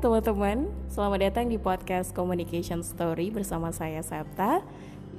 teman-teman, 0.00 0.64
selamat 0.88 1.28
datang 1.28 1.52
di 1.52 1.60
podcast 1.60 2.16
Communication 2.16 2.80
Story 2.80 3.28
bersama 3.28 3.68
saya 3.68 4.00
Septa 4.00 4.64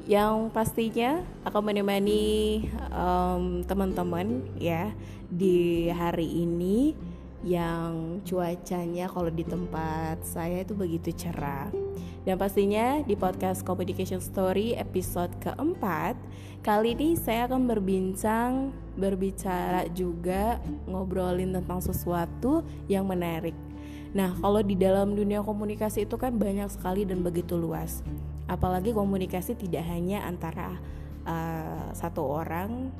yang 0.10 0.50
pastinya 0.50 1.22
akan 1.46 1.70
menemani 1.70 2.66
um, 2.90 3.62
teman-teman 3.62 4.42
ya 4.58 4.90
di 5.30 5.86
hari 5.94 6.26
ini 6.26 6.98
yang 7.46 8.26
cuacanya 8.26 9.06
kalau 9.06 9.30
di 9.30 9.46
tempat 9.46 10.26
saya 10.26 10.66
itu 10.66 10.74
begitu 10.74 11.14
cerah. 11.14 11.70
Dan 12.26 12.42
pastinya 12.42 13.06
di 13.06 13.14
podcast 13.14 13.62
Communication 13.62 14.18
Story 14.18 14.74
episode 14.74 15.30
keempat 15.46 16.18
Kali 16.62 16.94
ini 16.94 17.18
saya 17.18 17.50
akan 17.50 17.66
berbincang, 17.66 18.70
berbicara 18.94 19.90
juga 19.98 20.62
Ngobrolin 20.86 21.58
tentang 21.58 21.82
sesuatu 21.82 22.62
yang 22.86 23.10
menarik 23.10 23.58
Nah 24.12 24.36
kalau 24.44 24.60
di 24.60 24.76
dalam 24.76 25.16
dunia 25.16 25.40
komunikasi 25.40 26.04
itu 26.04 26.20
kan 26.20 26.36
banyak 26.36 26.68
sekali 26.68 27.08
dan 27.08 27.24
begitu 27.24 27.56
luas 27.56 28.04
Apalagi 28.52 28.92
komunikasi 28.92 29.56
tidak 29.56 29.88
hanya 29.88 30.28
antara 30.28 30.76
uh, 31.24 31.96
satu 31.96 32.20
orang 32.44 32.92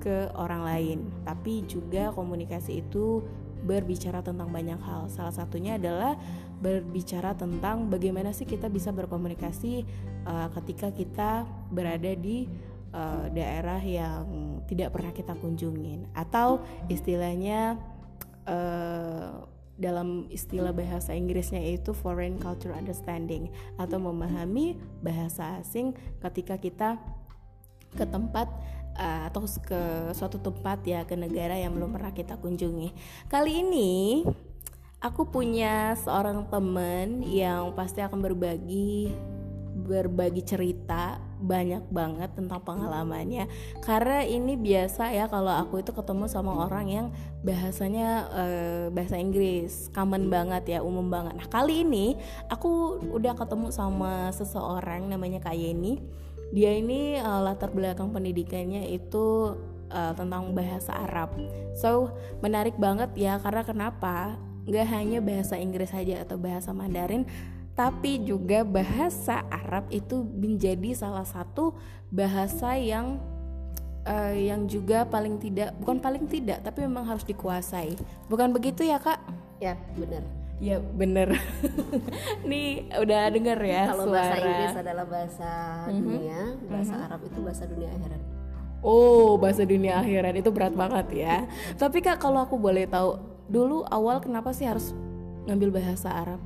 ke 0.00 0.28
orang 0.36 0.64
lain 0.64 0.98
Tapi 1.24 1.64
juga 1.64 2.12
komunikasi 2.12 2.84
itu 2.84 3.24
berbicara 3.60 4.24
tentang 4.24 4.48
banyak 4.48 4.80
hal. 4.80 5.12
Salah 5.12 5.32
satunya 5.36 5.76
adalah 5.76 6.16
berbicara 6.60 7.36
tentang 7.36 7.88
bagaimana 7.88 8.32
sih 8.32 8.44
kita 8.44 8.68
bisa 8.68 8.92
berkomunikasi 8.92 9.84
uh, 10.28 10.48
ketika 10.60 10.92
kita 10.92 11.44
berada 11.72 12.12
di 12.16 12.48
uh, 12.92 13.28
daerah 13.32 13.80
yang 13.80 14.24
tidak 14.68 14.92
pernah 14.92 15.12
kita 15.12 15.32
kunjungin 15.36 16.08
atau 16.12 16.60
istilahnya 16.88 17.80
uh, 18.44 19.44
dalam 19.80 20.28
istilah 20.28 20.76
bahasa 20.76 21.16
Inggrisnya 21.16 21.64
itu 21.64 21.96
foreign 21.96 22.36
culture 22.36 22.76
understanding 22.76 23.48
atau 23.80 23.96
memahami 23.96 24.76
bahasa 25.00 25.58
asing 25.58 25.96
ketika 26.20 26.60
kita 26.60 27.00
ke 27.96 28.04
tempat 28.04 28.46
uh, 29.00 29.26
atau 29.32 29.48
ke 29.48 30.12
suatu 30.12 30.38
tempat 30.38 30.84
ya 30.84 31.02
ke 31.08 31.16
negara 31.16 31.56
yang 31.56 31.74
belum 31.74 31.96
pernah 31.96 32.12
kita 32.12 32.36
kunjungi. 32.38 32.92
Kali 33.26 33.64
ini 33.64 34.22
aku 35.00 35.26
punya 35.32 35.96
seorang 35.96 36.46
teman 36.52 37.24
yang 37.24 37.72
pasti 37.72 38.04
akan 38.04 38.20
berbagi 38.20 39.10
berbagi 39.80 40.44
cerita 40.44 41.16
banyak 41.40 41.88
banget 41.88 42.36
tentang 42.36 42.60
pengalamannya 42.60 43.48
karena 43.80 44.22
ini 44.28 44.60
biasa 44.60 45.08
ya 45.16 45.24
kalau 45.26 45.50
aku 45.56 45.80
itu 45.80 45.96
ketemu 45.96 46.28
sama 46.28 46.68
orang 46.68 46.86
yang 46.86 47.06
bahasanya 47.40 48.28
uh, 48.28 48.84
bahasa 48.92 49.16
Inggris 49.16 49.88
common 49.96 50.28
banget 50.28 50.76
ya 50.76 50.78
umum 50.84 51.08
banget 51.08 51.40
nah 51.40 51.48
kali 51.48 51.80
ini 51.82 52.20
aku 52.52 53.00
udah 53.16 53.32
ketemu 53.32 53.72
sama 53.72 54.28
seseorang 54.36 55.08
namanya 55.08 55.40
Kak 55.40 55.56
Yeni 55.56 55.98
dia 56.50 56.74
ini 56.74 57.14
uh, 57.16 57.40
latar 57.46 57.70
belakang 57.70 58.10
pendidikannya 58.10 58.90
itu 58.90 59.54
uh, 59.90 60.12
tentang 60.14 60.50
bahasa 60.50 60.94
Arab. 60.94 61.34
So 61.78 62.14
menarik 62.42 62.78
banget 62.78 63.14
ya 63.14 63.38
karena 63.38 63.62
kenapa? 63.62 64.34
Gak 64.70 64.86
hanya 64.92 65.18
bahasa 65.24 65.56
Inggris 65.56 65.90
saja 65.90 66.22
atau 66.22 66.36
bahasa 66.36 66.70
Mandarin, 66.70 67.26
tapi 67.74 68.20
juga 68.20 68.66
bahasa 68.66 69.46
Arab 69.48 69.88
itu 69.88 70.20
menjadi 70.22 70.92
salah 70.92 71.24
satu 71.24 71.72
bahasa 72.10 72.76
yang 72.76 73.22
uh, 74.04 74.34
yang 74.34 74.66
juga 74.66 75.06
paling 75.06 75.40
tidak 75.40 75.72
bukan 75.80 75.98
paling 76.02 76.24
tidak 76.28 76.60
tapi 76.60 76.84
memang 76.84 77.06
harus 77.06 77.24
dikuasai. 77.24 77.96
Bukan 78.28 78.52
begitu 78.52 78.84
ya 78.84 79.00
kak? 79.00 79.20
Ya 79.62 79.76
benar. 79.96 80.24
Ya 80.60 80.76
bener 80.76 81.40
Nih 82.48 82.84
udah 82.92 83.32
denger 83.32 83.56
ya 83.64 83.96
Kalau 83.96 84.12
suara. 84.12 84.28
bahasa 84.28 84.36
Inggris 84.44 84.76
adalah 84.76 85.06
bahasa 85.08 85.50
mm-hmm. 85.88 85.96
dunia 86.04 86.40
Bahasa 86.68 86.92
mm-hmm. 86.92 87.06
Arab 87.08 87.20
itu 87.24 87.38
bahasa 87.40 87.64
dunia 87.64 87.88
akhirat 87.88 88.22
Oh 88.84 89.30
bahasa 89.40 89.62
dunia 89.64 89.92
akhirat 90.04 90.34
itu 90.36 90.50
berat 90.52 90.76
banget 90.76 91.06
ya 91.16 91.36
Tapi 91.80 92.04
kak 92.04 92.20
kalau 92.20 92.44
aku 92.44 92.60
boleh 92.60 92.84
tahu 92.84 93.16
Dulu 93.48 93.88
awal 93.88 94.20
kenapa 94.20 94.52
sih 94.52 94.68
harus 94.68 94.92
ngambil 95.48 95.80
bahasa 95.80 96.12
Arab? 96.12 96.38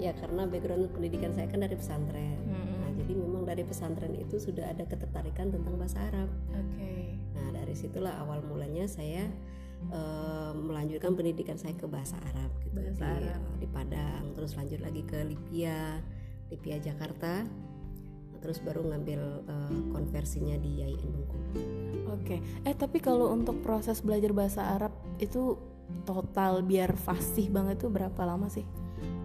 Ya 0.00 0.16
karena 0.16 0.48
background 0.48 0.96
pendidikan 0.96 1.36
saya 1.36 1.44
kan 1.52 1.60
dari 1.60 1.76
pesantren 1.76 2.40
mm-hmm. 2.40 2.76
Nah 2.80 2.90
jadi 3.04 3.12
memang 3.12 3.42
dari 3.44 3.62
pesantren 3.68 4.16
itu 4.16 4.40
sudah 4.40 4.72
ada 4.72 4.88
ketertarikan 4.88 5.52
tentang 5.52 5.76
bahasa 5.76 6.00
Arab 6.08 6.32
Oke 6.56 6.64
okay. 6.72 7.04
Nah 7.36 7.48
dari 7.52 7.74
situlah 7.76 8.16
awal 8.16 8.40
mulanya 8.40 8.88
saya 8.88 9.28
uh, 9.92 10.56
melanjutkan 10.56 11.12
pendidikan 11.12 11.60
saya 11.60 11.76
ke 11.76 11.84
bahasa 11.84 12.16
Arab 12.32 12.50
gitu 12.64 12.80
bahasa 12.80 13.04
di, 13.04 13.28
Arab. 13.28 13.40
di 13.60 13.68
Padang 13.68 14.24
terus 14.32 14.56
lanjut 14.56 14.80
lagi 14.80 15.02
ke 15.04 15.20
Lipia 15.20 16.00
Lipia 16.48 16.76
Jakarta 16.80 17.44
terus 18.40 18.58
baru 18.64 18.88
ngambil 18.88 19.20
uh, 19.46 19.80
konversinya 19.92 20.56
di 20.56 20.80
IAIN 20.80 21.12
Bengkulu. 21.12 21.44
Oke, 22.10 22.40
okay. 22.40 22.66
eh 22.66 22.72
tapi 22.74 22.98
kalau 22.98 23.30
untuk 23.30 23.60
proses 23.60 24.00
belajar 24.00 24.32
bahasa 24.32 24.64
Arab 24.64 24.96
itu 25.20 25.60
total 26.08 26.64
biar 26.64 26.96
fasih 26.96 27.52
banget 27.52 27.84
tuh 27.84 27.92
berapa 27.92 28.18
lama 28.24 28.48
sih? 28.48 28.64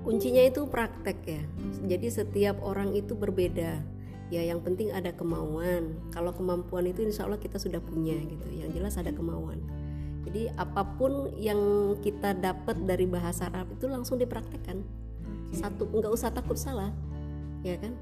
Kuncinya 0.06 0.46
itu 0.46 0.70
praktek 0.70 1.18
ya. 1.26 1.42
Jadi 1.90 2.08
setiap 2.14 2.62
orang 2.62 2.94
itu 2.94 3.18
berbeda. 3.18 3.82
Ya 4.30 4.42
yang 4.46 4.62
penting 4.62 4.94
ada 4.94 5.10
kemauan. 5.10 5.98
Kalau 6.14 6.30
kemampuan 6.30 6.86
itu 6.86 7.02
insya 7.02 7.26
Allah 7.26 7.42
kita 7.42 7.58
sudah 7.58 7.82
punya 7.82 8.14
gitu. 8.14 8.48
Yang 8.54 8.70
jelas 8.78 8.94
ada 9.02 9.10
kemauan. 9.10 9.66
Jadi 10.30 10.50
apa 10.62 10.86
pun 10.86 11.34
yang 11.38 11.58
kita 12.06 12.38
dapat 12.38 12.86
dari 12.86 13.10
bahasa 13.10 13.50
Arab 13.50 13.74
itu 13.74 13.90
langsung 13.90 14.22
dipraktekkan. 14.22 14.86
Okay. 14.86 15.58
Satu 15.58 15.90
nggak 15.90 16.14
usah 16.14 16.30
takut 16.34 16.58
salah, 16.58 16.94
ya 17.62 17.78
kan? 17.78 17.94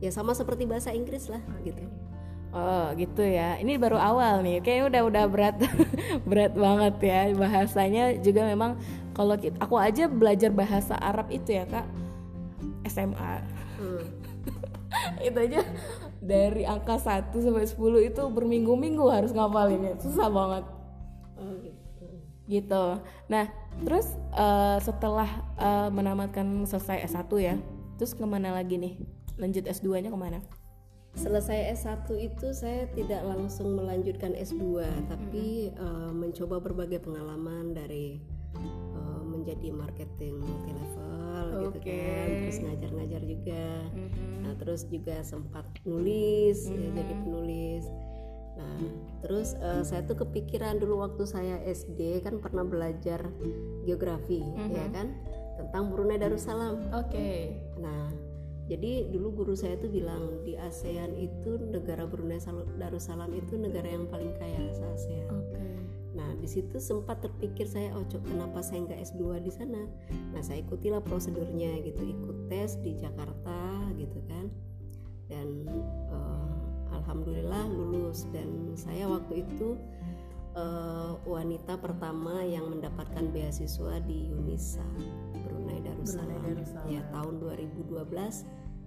Ya 0.00 0.12
sama 0.12 0.36
seperti 0.36 0.68
bahasa 0.68 0.92
Inggris 0.92 1.32
lah 1.32 1.40
okay. 1.56 1.72
gitu. 1.72 1.84
Oh 2.56 2.92
gitu 2.96 3.24
ya. 3.24 3.56
Ini 3.56 3.76
baru 3.76 3.96
awal 3.96 4.44
nih. 4.44 4.60
Kayaknya 4.60 4.84
udah 4.88 5.02
udah 5.08 5.24
berat 5.28 5.56
berat 6.28 6.52
banget 6.56 6.94
ya 7.00 7.20
bahasanya 7.32 8.04
juga 8.20 8.44
memang 8.44 8.76
kalau 9.16 9.32
kita, 9.40 9.56
aku 9.64 9.80
aja 9.80 10.12
belajar 10.12 10.52
bahasa 10.52 10.92
Arab 11.00 11.32
itu 11.32 11.56
ya 11.56 11.64
kak 11.64 11.88
SMA. 12.84 13.40
Hmm. 13.80 14.04
itu 15.26 15.38
aja 15.40 15.64
dari 16.20 16.68
angka 16.68 17.00
1 17.00 17.32
sampai 17.32 17.64
10 17.64 18.12
itu 18.12 18.22
berminggu-minggu 18.28 19.08
harus 19.08 19.32
ngapalinnya. 19.32 19.96
Susah 19.96 20.28
banget 20.28 20.76
Oh 21.36 21.52
gitu. 21.60 22.04
Gitu. 22.48 22.84
Nah, 23.28 23.44
terus 23.84 24.08
uh, 24.32 24.80
setelah 24.80 25.28
uh, 25.60 25.88
menamatkan 25.92 26.64
selesai 26.64 27.04
S1 27.12 27.30
ya, 27.40 27.54
terus 28.00 28.16
ke 28.16 28.24
mana 28.24 28.56
lagi 28.56 28.80
nih? 28.80 28.96
Lanjut 29.36 29.68
S2-nya 29.68 30.08
ke 30.08 30.18
mana? 30.18 30.40
Selesai 31.16 31.72
S1 31.80 32.08
itu 32.20 32.52
saya 32.52 32.88
tidak 32.92 33.24
langsung 33.24 33.72
melanjutkan 33.76 34.36
S2, 34.36 34.84
tapi 35.08 35.72
mm 35.72 35.76
-hmm. 35.76 35.80
uh, 35.80 36.12
mencoba 36.12 36.60
berbagai 36.60 37.00
pengalaman 37.04 37.72
dari 37.72 38.20
menjadi 39.46 39.68
marketing 39.70 40.34
multi 40.42 40.74
level 40.74 41.46
okay. 41.46 41.62
gitu 41.62 41.78
kan, 41.86 42.26
terus 42.42 42.58
ngajar-ngajar 42.66 43.22
juga. 43.22 43.66
Mm 43.94 44.08
-hmm. 44.10 44.34
Nah, 44.42 44.54
terus 44.58 44.82
juga 44.90 45.16
sempat 45.22 45.62
nulis 45.86 46.66
mm 46.66 46.74
-hmm. 46.74 46.82
ya 46.82 46.88
jadi 46.98 47.14
penulis 47.22 47.84
Nah, 48.56 48.80
terus 49.20 49.52
uh, 49.60 49.84
saya 49.84 50.02
tuh 50.08 50.16
kepikiran 50.16 50.80
dulu 50.80 51.04
waktu 51.04 51.28
saya 51.28 51.60
SD 51.68 52.24
kan 52.24 52.40
pernah 52.40 52.64
belajar 52.64 53.28
geografi, 53.84 54.40
mm 54.40 54.56
-hmm. 54.56 54.72
ya 54.72 54.86
kan, 54.96 55.12
tentang 55.60 55.92
Brunei 55.92 56.16
Darussalam. 56.16 56.88
Oke. 56.96 57.12
Okay. 57.12 57.40
Nah, 57.76 58.08
jadi 58.66 59.12
dulu 59.12 59.44
guru 59.44 59.54
saya 59.54 59.76
tuh 59.76 59.92
bilang 59.92 60.40
di 60.42 60.56
ASEAN 60.56 61.14
itu 61.20 61.60
negara 61.68 62.08
Brunei 62.08 62.40
Darussalam 62.80 63.30
itu 63.36 63.60
negara 63.60 63.92
yang 63.92 64.08
paling 64.08 64.32
kaya 64.40 64.72
se 64.72 64.84
ASEAN. 64.88 65.28
Okay. 65.28 65.75
Nah, 66.16 66.32
di 66.40 66.48
situ 66.48 66.80
sempat 66.80 67.20
terpikir 67.20 67.68
saya, 67.68 67.92
oh 67.92 68.04
cok, 68.08 68.24
kenapa 68.24 68.64
saya 68.64 68.88
nggak 68.88 69.00
S2 69.12 69.44
di 69.44 69.52
sana? 69.52 69.84
Nah, 70.32 70.40
saya 70.40 70.64
ikutilah 70.64 71.04
prosedurnya 71.04 71.76
gitu, 71.84 72.02
ikut 72.08 72.48
tes 72.48 72.80
di 72.80 72.96
Jakarta 72.96 73.92
gitu 74.00 74.24
kan, 74.24 74.48
dan 75.28 75.68
uh, 76.08 76.56
alhamdulillah 76.96 77.68
lulus. 77.68 78.24
Dan 78.32 78.72
saya 78.80 79.04
waktu 79.12 79.44
itu 79.44 79.76
uh, 80.56 81.20
wanita 81.28 81.76
pertama 81.76 82.40
yang 82.42 82.72
mendapatkan 82.72 83.28
beasiswa 83.30 84.00
di 84.08 84.32
UNISA 84.32 84.82
Brunei 85.44 85.84
Darussalam, 85.84 86.32
Brunei 86.32 86.56
Darussalam. 86.56 86.88
ya 86.88 87.04
tahun 87.12 87.34
2012 87.44 87.92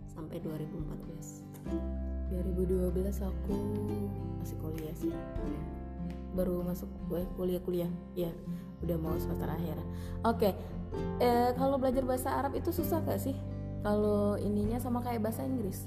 sampai 0.09 0.37
2014 0.41 1.45
2012 2.33 3.25
aku 3.25 3.55
masih 4.41 4.57
kuliah 4.61 4.95
sih 4.97 5.13
baru 6.39 6.63
masuk 6.63 6.87
kuliah 7.35 7.59
kuliah 7.59 7.91
ya 8.15 8.31
udah 8.79 8.95
mau 8.95 9.15
semester 9.19 9.51
akhir 9.51 9.75
oke 10.23 10.39
okay. 10.39 10.53
eh, 11.19 11.51
kalau 11.59 11.75
belajar 11.75 12.07
bahasa 12.07 12.31
Arab 12.31 12.55
itu 12.55 12.71
susah 12.71 13.03
gak 13.03 13.19
sih 13.19 13.35
kalau 13.83 14.39
ininya 14.39 14.79
sama 14.79 15.03
kayak 15.03 15.19
bahasa 15.19 15.43
Inggris 15.43 15.83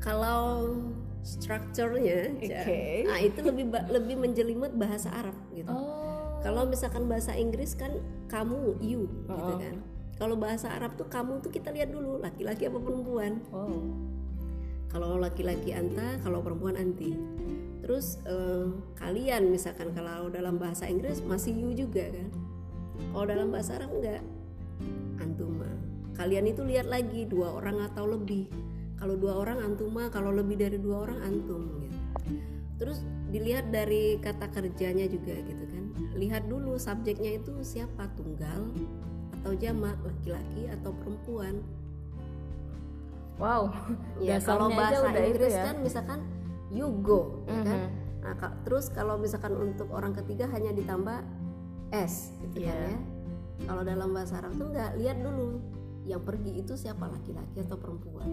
kalau 0.00 0.72
strukturnya 1.20 2.32
okay. 2.40 3.04
nah 3.04 3.20
itu 3.20 3.44
lebih 3.44 3.68
lebih 3.92 4.16
menjelimet 4.18 4.72
bahasa 4.74 5.12
Arab 5.12 5.36
gitu 5.52 5.70
oh, 5.70 6.12
Kalau 6.42 6.66
misalkan 6.66 7.06
bahasa 7.06 7.38
Inggris 7.38 7.78
kan 7.78 7.94
kamu, 8.26 8.74
you, 8.82 9.06
gitu 9.30 9.54
kan. 9.62 9.78
Kalau 10.18 10.34
bahasa 10.34 10.74
Arab 10.74 10.98
tuh 10.98 11.06
kamu 11.06 11.38
tuh 11.38 11.54
kita 11.54 11.70
lihat 11.70 11.94
dulu 11.94 12.18
laki-laki 12.18 12.66
apa 12.66 12.78
perempuan. 12.82 13.38
Oh. 13.54 13.94
Kalau 14.90 15.22
laki-laki 15.22 15.70
anta, 15.70 16.18
kalau 16.20 16.42
perempuan 16.42 16.74
anti. 16.74 17.14
Terus 17.82 18.22
eh, 18.24 18.66
kalian 18.94 19.50
misalkan 19.50 19.90
kalau 19.90 20.30
dalam 20.30 20.56
bahasa 20.56 20.86
Inggris 20.86 21.18
masih 21.26 21.50
you 21.50 21.70
juga 21.74 22.06
kan. 22.14 22.30
Kalau 23.10 23.26
dalam 23.26 23.50
bahasa 23.50 23.76
Arab 23.76 23.90
enggak 23.98 24.22
antuma. 25.18 25.70
Kalian 26.14 26.46
itu 26.46 26.62
lihat 26.62 26.86
lagi 26.86 27.26
dua 27.26 27.58
orang 27.58 27.82
atau 27.90 28.06
lebih. 28.06 28.46
Kalau 29.02 29.18
dua 29.18 29.42
orang 29.42 29.58
antuma, 29.58 30.06
kalau 30.14 30.30
lebih 30.30 30.62
dari 30.62 30.78
dua 30.78 31.10
orang 31.10 31.18
antum 31.26 31.82
gitu. 31.82 31.98
Terus 32.78 33.02
dilihat 33.34 33.74
dari 33.74 34.22
kata 34.22 34.46
kerjanya 34.54 35.10
juga 35.10 35.34
gitu 35.42 35.64
kan. 35.66 35.84
Lihat 36.14 36.46
dulu 36.46 36.78
subjeknya 36.78 37.42
itu 37.42 37.50
siapa 37.66 38.06
tunggal 38.14 38.70
atau 39.42 39.52
jamak, 39.58 39.98
laki-laki 40.06 40.70
atau 40.70 40.94
perempuan. 41.02 41.58
Wow. 43.42 43.74
Ya, 44.22 44.38
kalau 44.46 44.70
bahasa 44.70 45.10
Inggris 45.18 45.50
ya. 45.50 45.66
kan 45.66 45.76
misalkan 45.82 46.20
you 46.72 46.88
go, 47.00 47.44
ya 47.44 47.60
kan? 47.62 47.78
Mhm. 47.78 47.90
Nah, 48.22 48.34
ka- 48.34 48.56
terus 48.62 48.88
kalau 48.88 49.14
misalkan 49.16 49.52
untuk 49.54 49.90
orang 49.90 50.14
ketiga 50.14 50.48
hanya 50.48 50.70
ditambah 50.70 51.20
s, 51.90 52.32
gitu 52.40 52.64
kan 52.64 52.72
Iya. 52.72 52.88
ya. 52.88 52.98
Kalau 53.62 53.82
dalam 53.84 54.10
bahasa 54.10 54.40
Arab 54.40 54.56
tuh 54.56 54.66
nggak 54.68 54.96
lihat 54.96 55.20
dulu 55.20 55.60
yang 56.02 56.22
pergi 56.22 56.58
itu 56.58 56.74
siapa 56.74 57.06
laki-laki 57.06 57.62
atau 57.62 57.76
perempuan, 57.76 58.32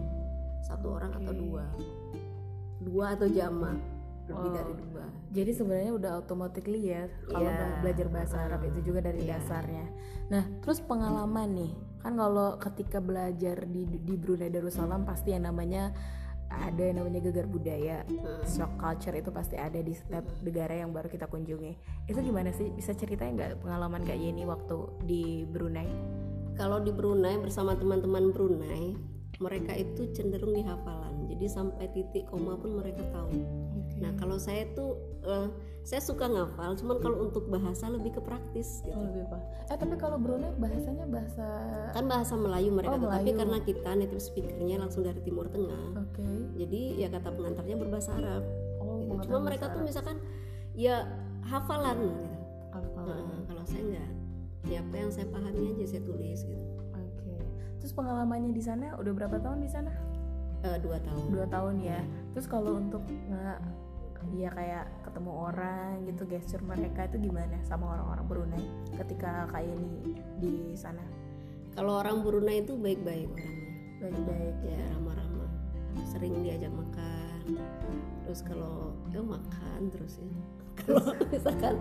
satu 0.64 0.96
orang 0.96 1.12
atau 1.14 1.34
Oke. 1.34 1.42
dua, 1.42 1.66
dua 2.80 3.06
atau 3.14 3.28
jamak 3.28 3.78
lebih 4.30 4.50
Oh. 4.50 4.56
dari 4.56 4.74
dua. 4.78 5.06
Jadi 5.30 5.52
sebenarnya 5.54 5.92
udah 5.92 6.12
automatically 6.16 6.82
ya 6.88 7.06
kalau 7.26 7.50
Iya. 7.50 7.82
belajar 7.82 8.08
bahasa 8.10 8.36
Arab 8.40 8.62
itu 8.64 8.80
juga 8.84 9.02
dari 9.04 9.26
Iya. 9.26 9.38
dasarnya. 9.38 9.86
Nah, 10.30 10.44
terus 10.62 10.80
pengalaman 10.80 11.50
nih, 11.54 11.72
kan 12.00 12.14
kalau 12.14 12.58
ketika 12.58 13.02
belajar 13.02 13.66
di 13.66 13.84
di 13.90 14.16
Brunei 14.16 14.50
Darussalam 14.50 15.02
pasti 15.04 15.34
yang 15.34 15.50
namanya 15.50 15.92
ada 16.50 16.82
yang 16.82 17.02
namanya 17.02 17.22
gegar 17.24 17.46
budaya, 17.46 18.02
Hmm. 18.10 18.42
shock 18.44 18.74
culture 18.82 19.16
itu 19.16 19.30
pasti 19.30 19.56
ada 19.56 19.78
di 19.80 19.94
setiap 19.94 20.26
negara 20.42 20.74
yang 20.74 20.90
baru 20.90 21.08
kita 21.08 21.30
kunjungi. 21.30 21.78
Itu 22.10 22.20
gimana 22.20 22.50
sih? 22.52 22.74
Bisa 22.74 22.98
ceritain 22.98 23.38
nggak 23.38 23.62
pengalaman 23.62 24.02
kayak 24.04 24.20
gini 24.20 24.44
waktu 24.50 24.78
di 25.06 25.24
Brunei? 25.46 25.88
Kalau 26.58 26.84
di 26.84 26.92
Brunei 26.92 27.40
bersama 27.40 27.78
teman-teman 27.78 28.36
Brunei, 28.36 28.98
mereka 29.40 29.72
itu 29.72 30.12
cenderung 30.12 30.52
di 30.52 30.66
hafalan. 30.66 31.32
Jadi 31.32 31.46
sampai 31.48 31.88
titik 31.96 32.28
koma 32.28 32.60
pun 32.60 32.76
mereka 32.76 33.06
tahu. 33.16 33.32
Nah 34.04 34.12
kalau 34.20 34.36
saya 34.36 34.68
tuh 34.76 35.00
eh, 35.24 35.48
saya 35.90 36.06
suka 36.06 36.30
ngafal, 36.30 36.78
cuman 36.78 37.02
kalau 37.02 37.18
untuk 37.26 37.50
bahasa 37.50 37.90
lebih 37.90 38.14
ke 38.14 38.22
praktis 38.22 38.86
gitu. 38.86 38.94
Oh, 38.94 39.02
lebih 39.02 39.26
pak. 39.26 39.42
Eh 39.66 39.78
tapi 39.80 39.98
kalau 39.98 40.22
Brunei 40.22 40.54
bahasanya 40.54 41.10
bahasa 41.10 41.46
Kan 41.90 42.06
bahasa 42.06 42.38
Melayu 42.38 42.70
mereka, 42.70 42.94
Oh, 42.94 43.10
tapi 43.10 43.34
karena 43.34 43.58
kita 43.58 43.90
native 43.98 44.22
speakernya 44.22 44.78
langsung 44.78 45.02
dari 45.02 45.18
Timur 45.20 45.50
Tengah, 45.50 45.98
Oke. 45.98 46.22
jadi 46.54 46.82
ya 46.96 47.08
kata 47.10 47.34
pengantarnya 47.34 47.74
berbahasa 47.74 48.14
Arab. 48.14 48.46
Oh, 48.78 49.02
Gitu. 49.02 49.26
Cuma 49.26 49.42
mereka 49.42 49.66
bahasa 49.66 49.74
tuh 49.74 49.82
Arab. 49.82 49.90
misalkan 49.90 50.18
ya 50.78 50.96
hafalan 51.42 51.98
gitu. 52.06 52.26
Hafalan. 52.70 53.24
Nah, 53.26 53.42
kalau 53.50 53.64
saya 53.66 53.82
enggak, 53.82 54.10
ya 54.70 54.78
apa 54.86 54.96
yang 54.96 55.10
saya 55.10 55.26
pahami 55.26 55.74
aja 55.74 55.86
saya 55.90 56.02
tulis 56.06 56.40
gitu. 56.46 56.66
Oke. 56.94 57.34
Terus 57.82 57.94
pengalamannya 57.98 58.54
di 58.54 58.62
sana 58.62 58.94
udah 58.94 59.10
berapa 59.10 59.42
tahun 59.42 59.66
di 59.66 59.70
sana? 59.74 59.90
Eh, 60.62 60.78
dua 60.86 61.02
tahun. 61.02 61.34
Dua 61.34 61.50
tahun 61.50 61.82
ya. 61.82 61.98
Terus 62.38 62.46
kalau 62.46 62.78
untuk 62.78 63.02
nge 63.10 63.58
ya 64.36 64.50
kayak 64.52 64.86
ketemu 65.08 65.32
orang 65.32 66.06
gitu 66.06 66.24
gesture 66.28 66.64
mereka 66.64 67.08
itu 67.08 67.18
gimana 67.30 67.58
sama 67.66 67.98
orang-orang 67.98 68.26
Brunei 68.28 68.66
ketika 69.00 69.48
kayak 69.52 69.74
ini 69.74 70.16
di 70.40 70.54
sana? 70.76 71.02
Kalau 71.74 72.04
orang 72.04 72.22
Brunei 72.22 72.62
itu 72.62 72.76
baik-baik 72.76 73.32
orangnya. 73.32 73.72
Baik-baik. 74.00 74.56
ya 74.64 74.82
ramah-ramah 74.96 75.52
sering 76.08 76.34
diajak 76.44 76.72
makan 76.72 77.60
terus 78.24 78.46
kalau 78.46 78.94
ya 79.10 79.26
makan 79.26 79.90
terus 79.90 80.22
ya 80.22 80.30
kalau 80.86 81.12
misalkan 81.34 81.76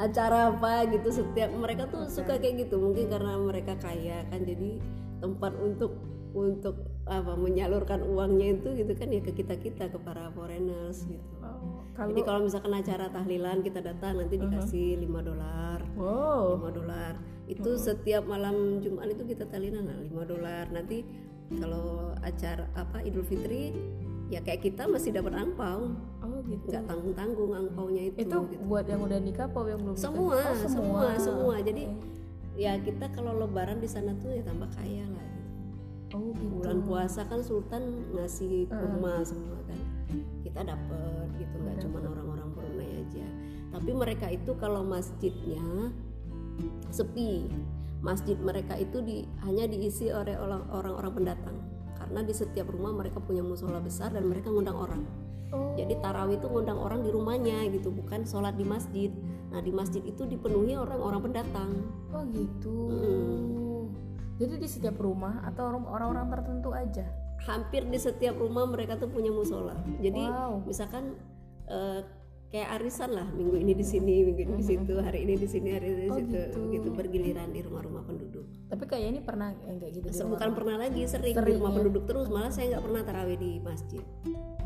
acara 0.00 0.50
apa 0.50 0.88
gitu 0.90 1.22
setiap 1.22 1.50
mereka 1.54 1.86
tuh 1.86 2.08
suka 2.08 2.40
kayak 2.40 2.66
gitu 2.66 2.80
mungkin 2.80 3.06
karena 3.12 3.36
mereka 3.38 3.76
kaya 3.78 4.24
kan 4.32 4.42
jadi 4.42 4.80
tempat 5.20 5.52
untuk 5.60 5.94
untuk 6.30 6.88
apa 7.10 7.34
menyalurkan 7.34 8.06
uangnya 8.06 8.58
itu 8.58 8.68
gitu 8.80 8.92
kan 8.94 9.10
ya 9.10 9.20
ke 9.20 9.34
kita 9.34 9.54
kita 9.58 9.84
ke 9.90 9.98
para 10.00 10.30
foreigners 10.32 11.04
gitu 11.04 11.30
Oh, 11.42 11.59
kalau 12.00 12.16
jadi 12.16 12.22
kalau 12.24 12.40
misalkan 12.48 12.72
acara 12.72 13.06
tahlilan 13.12 13.58
kita 13.60 13.80
datang 13.84 14.12
nanti 14.16 14.40
dikasih 14.40 15.04
5 15.04 15.28
dolar 15.28 15.78
wow. 16.00 16.56
5 16.56 16.78
dolar 16.80 17.12
itu 17.44 17.70
setiap 17.76 18.24
malam 18.24 18.80
Jumat 18.80 19.12
itu 19.12 19.28
kita 19.28 19.44
tahlilan 19.44 19.84
lah 19.84 19.98
5 20.00 20.32
dolar 20.32 20.64
nanti 20.72 21.04
kalau 21.60 22.16
acara 22.24 22.64
apa 22.72 23.04
Idul 23.04 23.26
Fitri 23.26 23.74
ya 24.30 24.40
kayak 24.40 24.64
kita 24.64 24.86
masih 24.88 25.12
dapat 25.12 25.34
angpau 25.36 25.92
Oh 26.22 26.38
gitu. 26.46 26.70
nggak 26.70 26.86
tanggung 26.86 27.12
tanggung 27.18 27.50
angpaunya 27.52 28.14
itu, 28.14 28.22
Itu 28.22 28.38
gitu. 28.48 28.62
buat 28.70 28.86
yang 28.86 29.02
udah 29.02 29.18
nikah 29.18 29.50
apa 29.50 29.60
yang 29.66 29.82
belum 29.82 29.98
nikah? 29.98 30.06
semua, 30.06 30.38
Oh, 30.38 30.68
semua 30.70 31.06
semua 31.18 31.54
jadi 31.58 31.84
ya 32.54 32.78
kita 32.78 33.10
kalau 33.10 33.34
lebaran 33.34 33.82
di 33.82 33.90
sana 33.90 34.14
tuh 34.22 34.30
ya 34.30 34.46
tambah 34.46 34.70
kaya 34.72 35.04
lah 35.10 35.26
gitu. 35.26 35.50
Oh 36.14 36.30
gitu. 36.30 36.62
bulan 36.62 36.78
puasa 36.86 37.26
kan 37.26 37.42
Sultan 37.42 37.82
ngasih 38.14 38.70
kurma 38.70 39.26
semua 39.26 39.58
kan 39.66 39.78
kita 40.46 40.60
dapet 40.62 41.29
tapi 43.70 43.90
mereka 43.90 44.26
itu 44.28 44.52
kalau 44.58 44.82
masjidnya 44.82 45.90
sepi 46.90 47.46
masjid 48.00 48.34
mereka 48.36 48.74
itu 48.74 48.98
di, 49.00 49.16
hanya 49.44 49.68
diisi 49.68 50.08
oleh 50.08 50.34
orang- 50.34 50.66
orang-orang 50.72 51.12
pendatang 51.14 51.56
karena 51.94 52.20
di 52.24 52.32
setiap 52.32 52.66
rumah 52.66 52.90
mereka 52.90 53.20
punya 53.20 53.44
musola 53.44 53.78
besar 53.78 54.10
dan 54.10 54.26
mereka 54.26 54.50
ngundang 54.50 54.76
orang 54.76 55.02
Oh. 55.50 55.74
jadi 55.74 55.98
tarawih 55.98 56.38
itu 56.38 56.46
ngundang 56.46 56.78
orang 56.78 57.02
di 57.02 57.10
rumahnya 57.10 57.66
gitu 57.74 57.90
bukan 57.90 58.22
sholat 58.22 58.54
di 58.54 58.62
masjid 58.62 59.10
nah 59.50 59.58
di 59.58 59.74
masjid 59.74 59.98
itu 60.00 60.22
dipenuhi 60.22 60.78
orang-orang 60.78 61.26
pendatang 61.26 61.70
Oh 62.10 62.22
gitu. 62.30 62.74
Hmm. 62.86 63.82
Jadi 64.38 64.56
di 64.56 64.68
setiap 64.70 64.96
rumah 64.96 65.42
atau 65.44 65.68
orang- 65.68 65.90
orang-orang 65.90 66.26
tertentu 66.30 66.70
aja? 66.70 67.06
hampir 67.40 67.82
di 67.82 67.96
setiap 67.96 68.36
rumah 68.36 68.68
mereka 68.68 68.94
tuh 68.94 69.08
punya 69.08 69.32
musola. 69.32 69.72
Jadi 69.98 70.22
Wow. 70.22 70.60
misalkan 70.62 71.16
eh, 71.66 72.00
kayak 72.50 72.68
arisan 72.76 73.10
lah 73.10 73.30
minggu 73.30 73.54
ini 73.56 73.72
di 73.72 73.86
sini, 73.86 74.26
minggu 74.26 74.42
ini 74.42 74.54
di 74.56 74.66
situ, 74.66 74.94
hari 74.98 75.22
ini 75.22 75.34
di 75.34 75.46
sini, 75.46 75.68
hari 75.70 75.86
ini 75.86 76.02
di 76.02 76.10
Oh, 76.10 76.18
situ, 76.18 76.34
gitu. 76.34 76.60
gitu 76.72 76.88
bergiliran 76.90 77.48
di 77.48 77.62
rumah-rumah 77.62 78.02
penduduk. 78.02 78.42
Tapi 78.66 78.84
kayak 78.84 79.06
ini 79.08 79.20
pernah 79.20 79.54
yang 79.64 79.78
kayak 79.78 79.92
gitu. 79.94 80.06
di 80.06 80.12
Se- 80.12 80.26
rumah 80.26 80.34
Bukan 80.34 80.50
pernah 80.52 80.76
lagi 80.76 81.00
sering, 81.04 81.30
di 81.30 81.38
Sering, 81.38 81.56
rumah 81.56 81.70
ya. 81.70 81.76
penduduk 81.78 82.04
terus, 82.04 82.26
malah 82.26 82.50
saya 82.50 82.66
nggak 82.68 82.84
pernah 82.84 83.00
tarawih 83.00 83.38
di 83.38 83.52
masjid. 83.60 84.02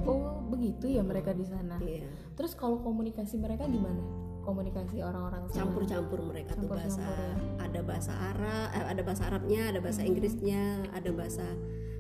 Oh 0.02 0.20
begitu 0.47 0.88
ya 0.88 1.04
mereka 1.04 1.30
di 1.30 1.44
sana. 1.44 1.76
Iya, 1.78 2.09
Terus 2.35 2.52
kalau 2.52 2.80
komunikasi 2.80 3.37
mereka 3.37 3.64
gimana? 3.64 4.00
Komunikasi 4.40 5.00
orang-orang 5.00 5.49
campur-campur 5.50 6.20
mereka 6.20 6.52
tuh 6.54 6.66
bahasa, 6.66 7.00
Campur-campur 7.00 7.56
ya. 7.56 7.64
ada 7.64 7.80
bahasa 7.80 8.12
Arab, 8.12 8.66
eh, 8.70 8.85
ada 8.87 9.02
bahasa 9.02 9.23
Arabnya, 9.25 9.62
ada 9.68 9.80
bahasa 9.80 10.00
Inggrisnya, 10.02 10.64
ada 10.90 11.11
bahasa, 11.11 11.47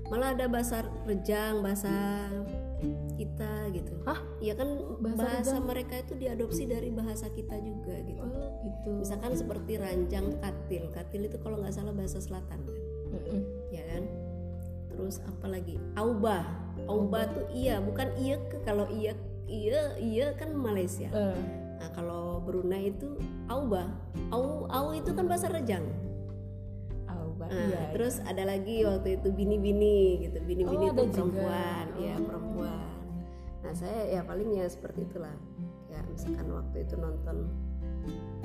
malah 0.08 0.32
ada 0.32 0.44
bahasa 0.46 0.76
Rejang, 1.04 1.60
bahasa 1.60 1.92
kita 3.24 3.50
gitu. 3.72 3.92
Hah? 4.04 4.20
Iya 4.38 4.54
kan 4.54 4.68
Bahasa 5.00 5.24
bahasa, 5.24 5.56
mereka 5.58 5.94
itu 5.96 6.12
diadopsi 6.14 6.68
dari 6.68 6.92
bahasa 6.92 7.26
kita 7.32 7.56
juga 7.58 7.96
gitu. 8.04 8.20
Oh 8.20 8.60
gitu. 8.60 8.88
Misalkan 9.00 9.32
seperti 9.32 9.80
ranjang 9.80 10.36
katil. 10.38 10.92
Katil 10.92 11.26
itu 11.26 11.36
kalau 11.40 11.56
nggak 11.64 11.72
salah 11.72 11.96
bahasa 11.96 12.20
selatan 12.20 12.60
kan. 12.60 12.76
Ya 13.72 13.82
kan? 13.88 14.04
Terus 14.92 15.18
apa 15.24 15.46
lagi? 15.48 15.80
Aubah. 15.96 16.44
Aubah 16.86 17.24
tuh 17.32 17.46
iya, 17.50 17.80
bukan 17.80 18.12
iya 18.18 18.36
ke 18.46 18.60
kalau 18.62 18.84
iya 18.92 19.16
iya 19.48 19.96
iya 19.96 20.26
kan 20.36 20.52
Malaysia. 20.52 21.08
Eh, 21.08 21.38
Nah, 21.74 21.90
kalau 21.92 22.40
Brunei 22.40 22.94
itu 22.96 23.18
Aubah. 23.44 23.84
Au 24.32 24.64
au 24.70 24.86
itu 24.94 25.10
kan 25.12 25.26
bahasa 25.28 25.52
rejang. 25.52 25.84
oh, 27.10 27.34
Nah, 27.44 27.50
iya. 27.68 27.92
terus 27.92 28.22
ada 28.24 28.46
lagi 28.46 28.86
waktu 28.88 29.20
itu 29.20 29.28
bini-bini 29.28 30.24
gitu. 30.24 30.38
Bini-bini 30.40 30.84
Oh, 30.88 30.92
itu 30.94 31.02
ada 31.02 31.12
juga. 31.12 31.12
perempuan, 31.44 31.86
ya 32.00 32.14
perempuan. 32.16 32.43
Saya 33.74 34.00
ya 34.08 34.20
paling 34.22 34.54
ya 34.54 34.66
seperti 34.70 35.04
itulah. 35.04 35.34
Ya 35.90 35.98
misalkan 36.06 36.46
waktu 36.50 36.76
itu 36.86 36.94
nonton 36.94 37.36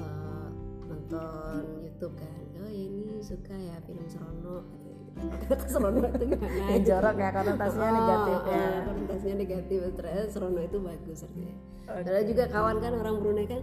eh, 0.01 0.49
nonton 0.89 1.61
YouTube 1.85 2.17
kan. 2.17 2.41
Oh, 2.59 2.67
ya 2.67 2.83
ini 2.89 3.21
suka 3.23 3.55
ya 3.55 3.77
film 3.85 4.03
Serono 4.09 4.65
gitu. 4.83 5.13
Serono 5.71 6.05
itu 6.11 6.25
gimana? 6.35 6.57
Ya, 6.73 6.77
jorok 6.83 7.15
ya 7.15 7.29
konotasinya 7.31 7.89
Oh, 7.89 7.95
negatif 7.95 8.39
ya. 8.49 8.65
oh, 8.65 8.81
konotasinya 8.89 9.35
negatif. 9.37 9.79
Ternyata 9.95 10.25
Serono 10.27 10.59
itu 10.59 10.77
bagus 10.81 11.19
artinya. 11.23 11.55
Oke. 11.89 12.05
Ada 12.05 12.21
juga 12.25 12.43
kawan 12.49 12.77
kan 12.81 12.93
orang 12.97 13.15
Brunei 13.17 13.45
kan 13.49 13.61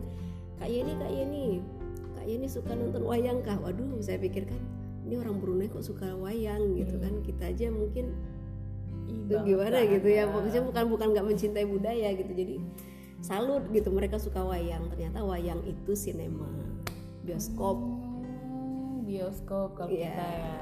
Kak 0.59 0.67
Yeni, 0.73 0.99
Kak 0.99 1.13
Yeni 1.13 1.63
Kak 2.17 2.27
Yeni 2.27 2.47
suka 2.51 2.73
nonton 2.75 3.07
wayang 3.07 3.39
kah? 3.45 3.55
Waduh 3.61 4.03
saya 4.03 4.19
pikir 4.19 4.49
kan 4.51 4.59
Ini 5.07 5.23
orang 5.23 5.39
Brunei 5.39 5.71
kok 5.71 5.85
suka 5.87 6.11
wayang 6.19 6.75
gitu 6.75 6.99
kan 6.99 7.23
Kita 7.23 7.53
aja 7.55 7.71
mungkin 7.71 8.17
itu 9.07 9.35
gimana 9.43 9.79
gitu 9.83 10.09
ya 10.09 10.25
Pokoknya 10.27 10.63
bukan 10.63 10.85
bukan 10.89 11.07
nggak 11.15 11.27
mencintai 11.27 11.67
budaya 11.67 12.09
gitu 12.13 12.33
Jadi 12.33 12.55
salut 13.19 13.65
gitu 13.71 13.89
mereka 13.91 14.19
suka 14.19 14.43
wayang 14.43 14.87
Ternyata 14.91 15.23
wayang 15.23 15.63
itu 15.63 15.93
sinema 15.93 16.47
bioskop 17.23 17.77
Hmm, 17.77 19.03
bioskop 19.03 19.75
kalau 19.75 19.91
Iya. 19.91 20.11
kita 20.11 20.27
ya. 20.27 20.55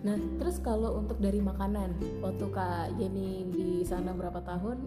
Nah, 0.00 0.16
terus 0.36 0.56
kalau 0.60 0.96
untuk 0.96 1.20
dari 1.20 1.40
makanan, 1.40 1.92
waktu 2.20 2.44
Kak 2.48 2.96
Jenny 2.96 3.44
di 3.46 3.84
sana 3.84 4.12
berapa 4.12 4.40
tahun? 4.40 4.84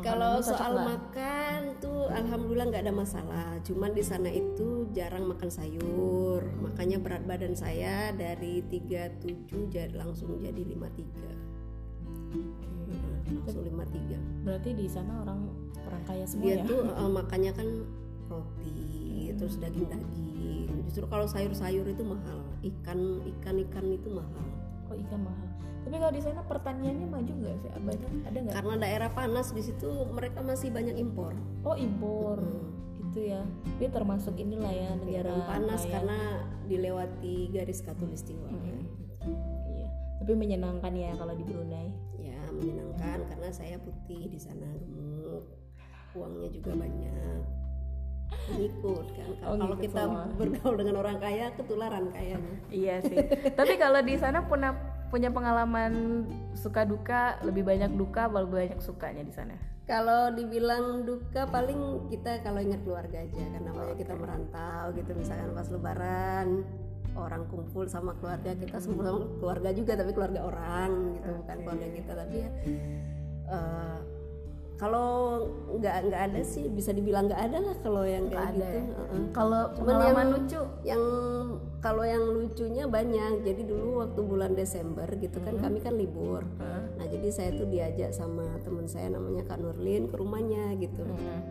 Kalau 0.00 0.40
soal 0.40 0.72
nggak? 0.72 0.88
makan 0.88 1.60
tuh 1.80 2.08
alhamdulillah 2.08 2.68
nggak 2.68 2.84
ada 2.84 2.92
masalah. 2.92 3.60
Cuman 3.60 3.92
di 3.92 4.00
sana 4.00 4.28
itu 4.28 4.88
jarang 4.92 5.28
makan 5.28 5.48
sayur. 5.48 6.40
Makanya 6.60 6.96
berat 6.96 7.24
badan 7.24 7.52
saya 7.52 8.12
dari 8.12 8.64
37 8.64 9.68
jadi 9.68 9.92
langsung 9.92 10.40
jadi 10.40 10.64
53. 10.64 11.51
Hmm, 13.32 13.40
langsung 13.42 13.64
53. 13.64 14.18
Berarti 14.42 14.70
di 14.72 14.86
sana 14.86 15.12
orang 15.20 15.40
orang 15.82 16.02
kaya 16.04 16.24
semua 16.24 16.44
Dia 16.46 16.56
ya? 16.58 16.64
tuh 16.64 16.80
eh, 16.86 17.10
makannya 17.10 17.52
kan 17.52 17.68
roti, 18.28 18.74
terus 19.34 19.54
daging-daging. 19.56 20.68
Justru 20.84 21.04
kalau 21.06 21.24
sayur-sayur 21.24 21.84
itu 21.84 22.02
mahal. 22.02 22.38
Ikan 22.60 23.00
ikan-ikan 23.28 23.86
itu 23.88 24.08
mahal. 24.08 24.44
Kok 24.86 24.96
ikan 25.00 25.20
mahal? 25.22 25.48
Tapi 25.82 25.96
kalau 25.98 26.12
di 26.12 26.22
sana 26.22 26.40
pertaniannya 26.42 27.06
maju 27.06 27.32
nggak 27.34 27.56
sih? 27.58 27.68
Banyak 27.74 28.10
ada 28.22 28.38
nggak? 28.38 28.54
Karena 28.54 28.74
daerah 28.78 29.10
panas 29.10 29.50
di 29.50 29.60
situ 29.60 29.88
mereka 30.08 30.38
masih 30.40 30.70
banyak 30.70 30.94
impor. 30.94 31.34
Oh 31.62 31.74
impor, 31.74 32.38
Hmm. 32.38 32.70
gitu 33.02 33.20
ya. 33.28 33.42
Dia 33.76 33.90
termasuk 33.90 34.36
inilah 34.36 34.70
ya 34.70 34.90
negara 34.94 35.32
Daerah 35.32 35.44
panas 35.44 35.82
kaya. 35.82 35.92
karena 35.92 36.18
dilewati 36.64 37.34
garis 37.50 37.82
katulistiwa. 37.82 38.46
Iya. 38.48 38.78
Tapi 40.16 40.32
menyenangkan 40.32 40.94
ya 40.94 41.12
kalau 41.12 41.34
di 41.34 41.42
Brunei. 41.42 41.90
Menyenangkan 42.52 43.18
karena 43.26 43.48
saya 43.48 43.76
putih 43.78 44.28
di 44.28 44.38
sana 44.38 44.68
gemuk, 44.76 45.44
uangnya 46.12 46.48
juga 46.50 46.72
banyak. 46.76 47.40
Ngikut 48.32 49.06
kan 49.12 49.30
Oh, 49.44 49.54
kalau 49.54 49.76
ngikut 49.76 49.84
kita 49.84 50.02
semua. 50.08 50.24
bergaul 50.34 50.76
dengan 50.80 50.94
orang 50.98 51.16
kaya 51.20 51.52
ketularan 51.52 52.04
kayaknya. 52.10 52.54
Iya 52.72 52.94
sih. 53.04 53.16
Tapi 53.52 53.74
kalau 53.76 54.00
di 54.00 54.16
sana 54.16 54.44
punya 54.44 54.72
punya 55.12 55.28
pengalaman 55.28 56.24
suka 56.56 56.88
duka 56.88 57.36
lebih 57.44 57.68
banyak 57.68 57.92
duka 57.92 58.32
lebih 58.32 58.72
banyak 58.72 58.80
sukanya 58.80 59.20
di 59.20 59.34
sana? 59.36 59.52
Kalau 59.84 60.32
dibilang 60.32 61.04
duka 61.04 61.44
paling 61.44 62.08
kita 62.08 62.40
kalau 62.40 62.62
ingat 62.64 62.80
keluarga 62.80 63.20
aja 63.20 63.36
karena 63.36 63.60
namanya 63.60 63.94
kita 63.98 64.14
merantau 64.16 64.84
gitu 64.96 65.10
misalkan 65.12 65.52
pas 65.52 65.68
lebaran 65.68 66.64
orang 67.12 67.42
kumpul 67.46 67.84
sama 67.84 68.16
keluarga 68.16 68.52
kita 68.54 68.78
semua 68.78 69.04
sama 69.06 69.26
keluarga 69.36 69.70
juga 69.70 69.92
tapi 69.94 70.10
keluarga 70.10 70.40
orang 70.42 70.90
gitu 71.12 71.28
bukan 71.36 71.56
keluarga 71.60 71.86
kita 71.90 72.12
tapi 72.14 72.36
ya 72.38 72.50
eh, 73.48 73.98
kalau 74.74 75.46
nggak 75.72 75.96
nggak 76.04 76.22
ada 76.26 76.42
sih 76.42 76.66
bisa 76.66 76.90
dibilang 76.90 77.24
nggak 77.24 77.42
ada 77.44 77.58
lah 77.60 77.76
kalau 77.78 78.02
yang 78.02 78.26
kayak 78.26 78.50
ada 78.50 78.66
gitu 78.66 78.66
ya? 78.66 78.82
Heeh. 78.82 79.22
Kalau 79.30 79.60
pengalaman 79.76 80.10
yang- 80.18 80.32
lucu, 80.34 80.60
yang 80.82 81.02
kalau 81.78 82.02
yang 82.04 82.24
lucunya 82.24 82.84
banyak 82.88 83.32
jadi 83.42 83.62
dulu 83.62 83.88
waktu 84.00 84.20
bulan 84.22 84.52
Desember 84.52 85.06
gitu 85.12 85.38
kan 85.38 85.54
kami 85.56 85.78
kan 85.78 85.94
libur 85.94 86.42
nah 86.96 87.06
jadi 87.06 87.28
saya 87.28 87.50
tuh 87.52 87.66
diajak 87.66 88.10
sama 88.10 88.46
teman 88.60 88.86
saya 88.86 89.06
namanya 89.08 89.42
Kak 89.44 89.58
Nurlin 89.58 90.06
ke 90.06 90.14
rumahnya 90.14 90.74
gitu 90.76 91.02
Hmm. 91.02 91.42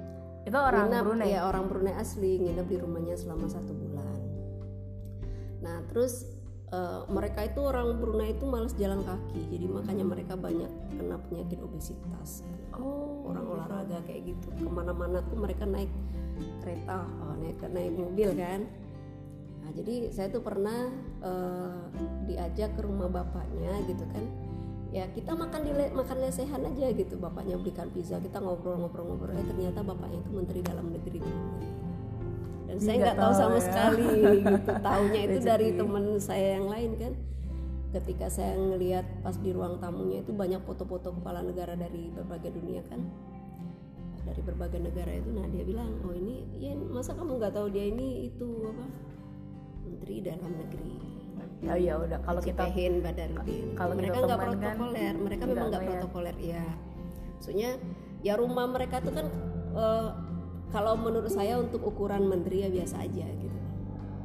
itu 0.42 0.58
orang 0.58 0.88
nginep 0.90 1.04
Brunei. 1.06 1.30
ya 1.30 1.40
orang 1.46 1.64
Brunei 1.68 1.94
asli 1.94 2.36
nginep 2.38 2.66
di 2.66 2.78
rumahnya 2.78 3.14
selama 3.14 3.46
satu 3.46 3.72
bulan 3.72 4.11
nah 5.62 5.78
terus 5.90 6.26
eh, 6.74 7.02
mereka 7.08 7.46
itu 7.46 7.60
orang 7.62 8.02
Brunei 8.02 8.34
itu 8.34 8.46
malas 8.50 8.74
jalan 8.76 9.06
kaki 9.06 9.42
jadi 9.54 9.66
makanya 9.70 10.06
mereka 10.06 10.34
banyak 10.34 10.70
kena 10.98 11.18
penyakit 11.30 11.60
obesitas. 11.62 12.46
Oh, 12.78 13.28
orang 13.28 13.46
olahraga 13.46 14.00
kayak 14.08 14.32
gitu. 14.32 14.48
Ke 14.54 14.70
mana-mana 14.70 15.20
tuh 15.28 15.38
mereka 15.38 15.68
naik 15.68 15.92
kereta 16.62 17.06
oh, 17.06 17.36
naik 17.38 17.60
naik 17.70 17.94
mobil 17.94 18.30
kan. 18.38 18.66
Nah 19.62 19.70
jadi 19.74 20.10
saya 20.10 20.28
tuh 20.32 20.42
pernah 20.42 20.90
eh, 21.22 21.82
diajak 22.30 22.78
ke 22.78 22.82
rumah 22.86 23.10
bapaknya 23.12 23.74
gitu 23.86 24.06
kan. 24.10 24.26
Ya 24.92 25.08
kita 25.08 25.32
makan 25.32 25.62
di 25.64 25.72
le- 25.72 25.94
makan 25.96 26.18
lesehan 26.20 26.62
aja 26.68 26.88
gitu. 26.92 27.16
Bapaknya 27.16 27.56
belikan 27.56 27.88
pizza 27.96 28.20
kita 28.20 28.44
ngobrol-ngobrol-ngobrol. 28.44 29.32
Eh 29.40 29.46
ternyata 29.48 29.80
bapaknya 29.84 30.20
itu 30.20 30.32
menteri 30.36 30.60
dalam 30.64 30.92
negeri. 30.92 31.22
Dan 32.72 32.78
saya 32.80 32.96
Nggak 33.04 33.18
tahu 33.20 33.28
tahu. 33.28 33.42
sama 33.44 33.58
ya. 33.60 33.64
sekali 33.68 34.08
gitu. 34.16 34.72
Tahunya 34.88 35.22
itu 35.28 35.38
dari 35.44 35.68
temen 35.76 36.06
saya 36.24 36.48
yang 36.56 36.68
lain 36.72 36.92
kan. 36.96 37.14
Ketika 37.92 38.26
saya 38.32 38.56
ngelihat 38.56 39.04
pas 39.20 39.36
di 39.36 39.52
ruang 39.52 39.76
tamunya 39.84 40.24
itu 40.24 40.32
banyak 40.32 40.64
foto-foto 40.64 41.12
kepala 41.20 41.44
negara 41.44 41.76
dari 41.76 42.08
berbagai 42.16 42.56
dunia 42.56 42.80
kan. 42.88 43.04
Dari 44.24 44.40
berbagai 44.48 44.80
negara 44.80 45.12
itu. 45.12 45.28
Nah 45.36 45.44
dia 45.52 45.64
bilang 45.68 46.00
oh 46.08 46.16
ini 46.16 46.48
ya 46.56 46.72
masa 46.80 47.12
kamu 47.12 47.36
nggak 47.44 47.52
tahu 47.52 47.68
dia 47.68 47.92
ini 47.92 48.32
itu 48.32 48.48
apa 48.64 48.86
menteri 49.84 50.16
dalam 50.24 50.52
negeri? 50.56 50.96
Ya 51.60 51.76
ya 51.76 52.00
udah. 52.00 52.24
Kalau 52.24 52.40
kita 52.40 52.72
Cipehin 52.72 53.04
Badarudin 53.04 53.66
kalau 53.76 53.94
mereka 54.00 54.18
nggak 54.24 54.40
teman 54.40 54.56
kan, 54.56 54.56
protokoler. 54.80 55.14
Mereka 55.20 55.44
nggak 55.44 55.52
memang 55.52 55.68
nggak 55.68 55.84
protokoler 55.92 56.38
ya 56.40 56.64
maksudnya 57.42 57.74
ya 58.22 58.38
rumah 58.38 58.70
mereka 58.70 59.02
tuh 59.02 59.18
kan 59.18 59.26
eh, 59.74 60.10
kalau 60.72 60.96
menurut 60.96 61.30
saya 61.32 61.60
untuk 61.60 61.84
ukuran 61.84 62.26
menteri 62.26 62.64
ya 62.66 62.70
biasa 62.72 63.04
aja 63.04 63.28
gitu 63.28 63.60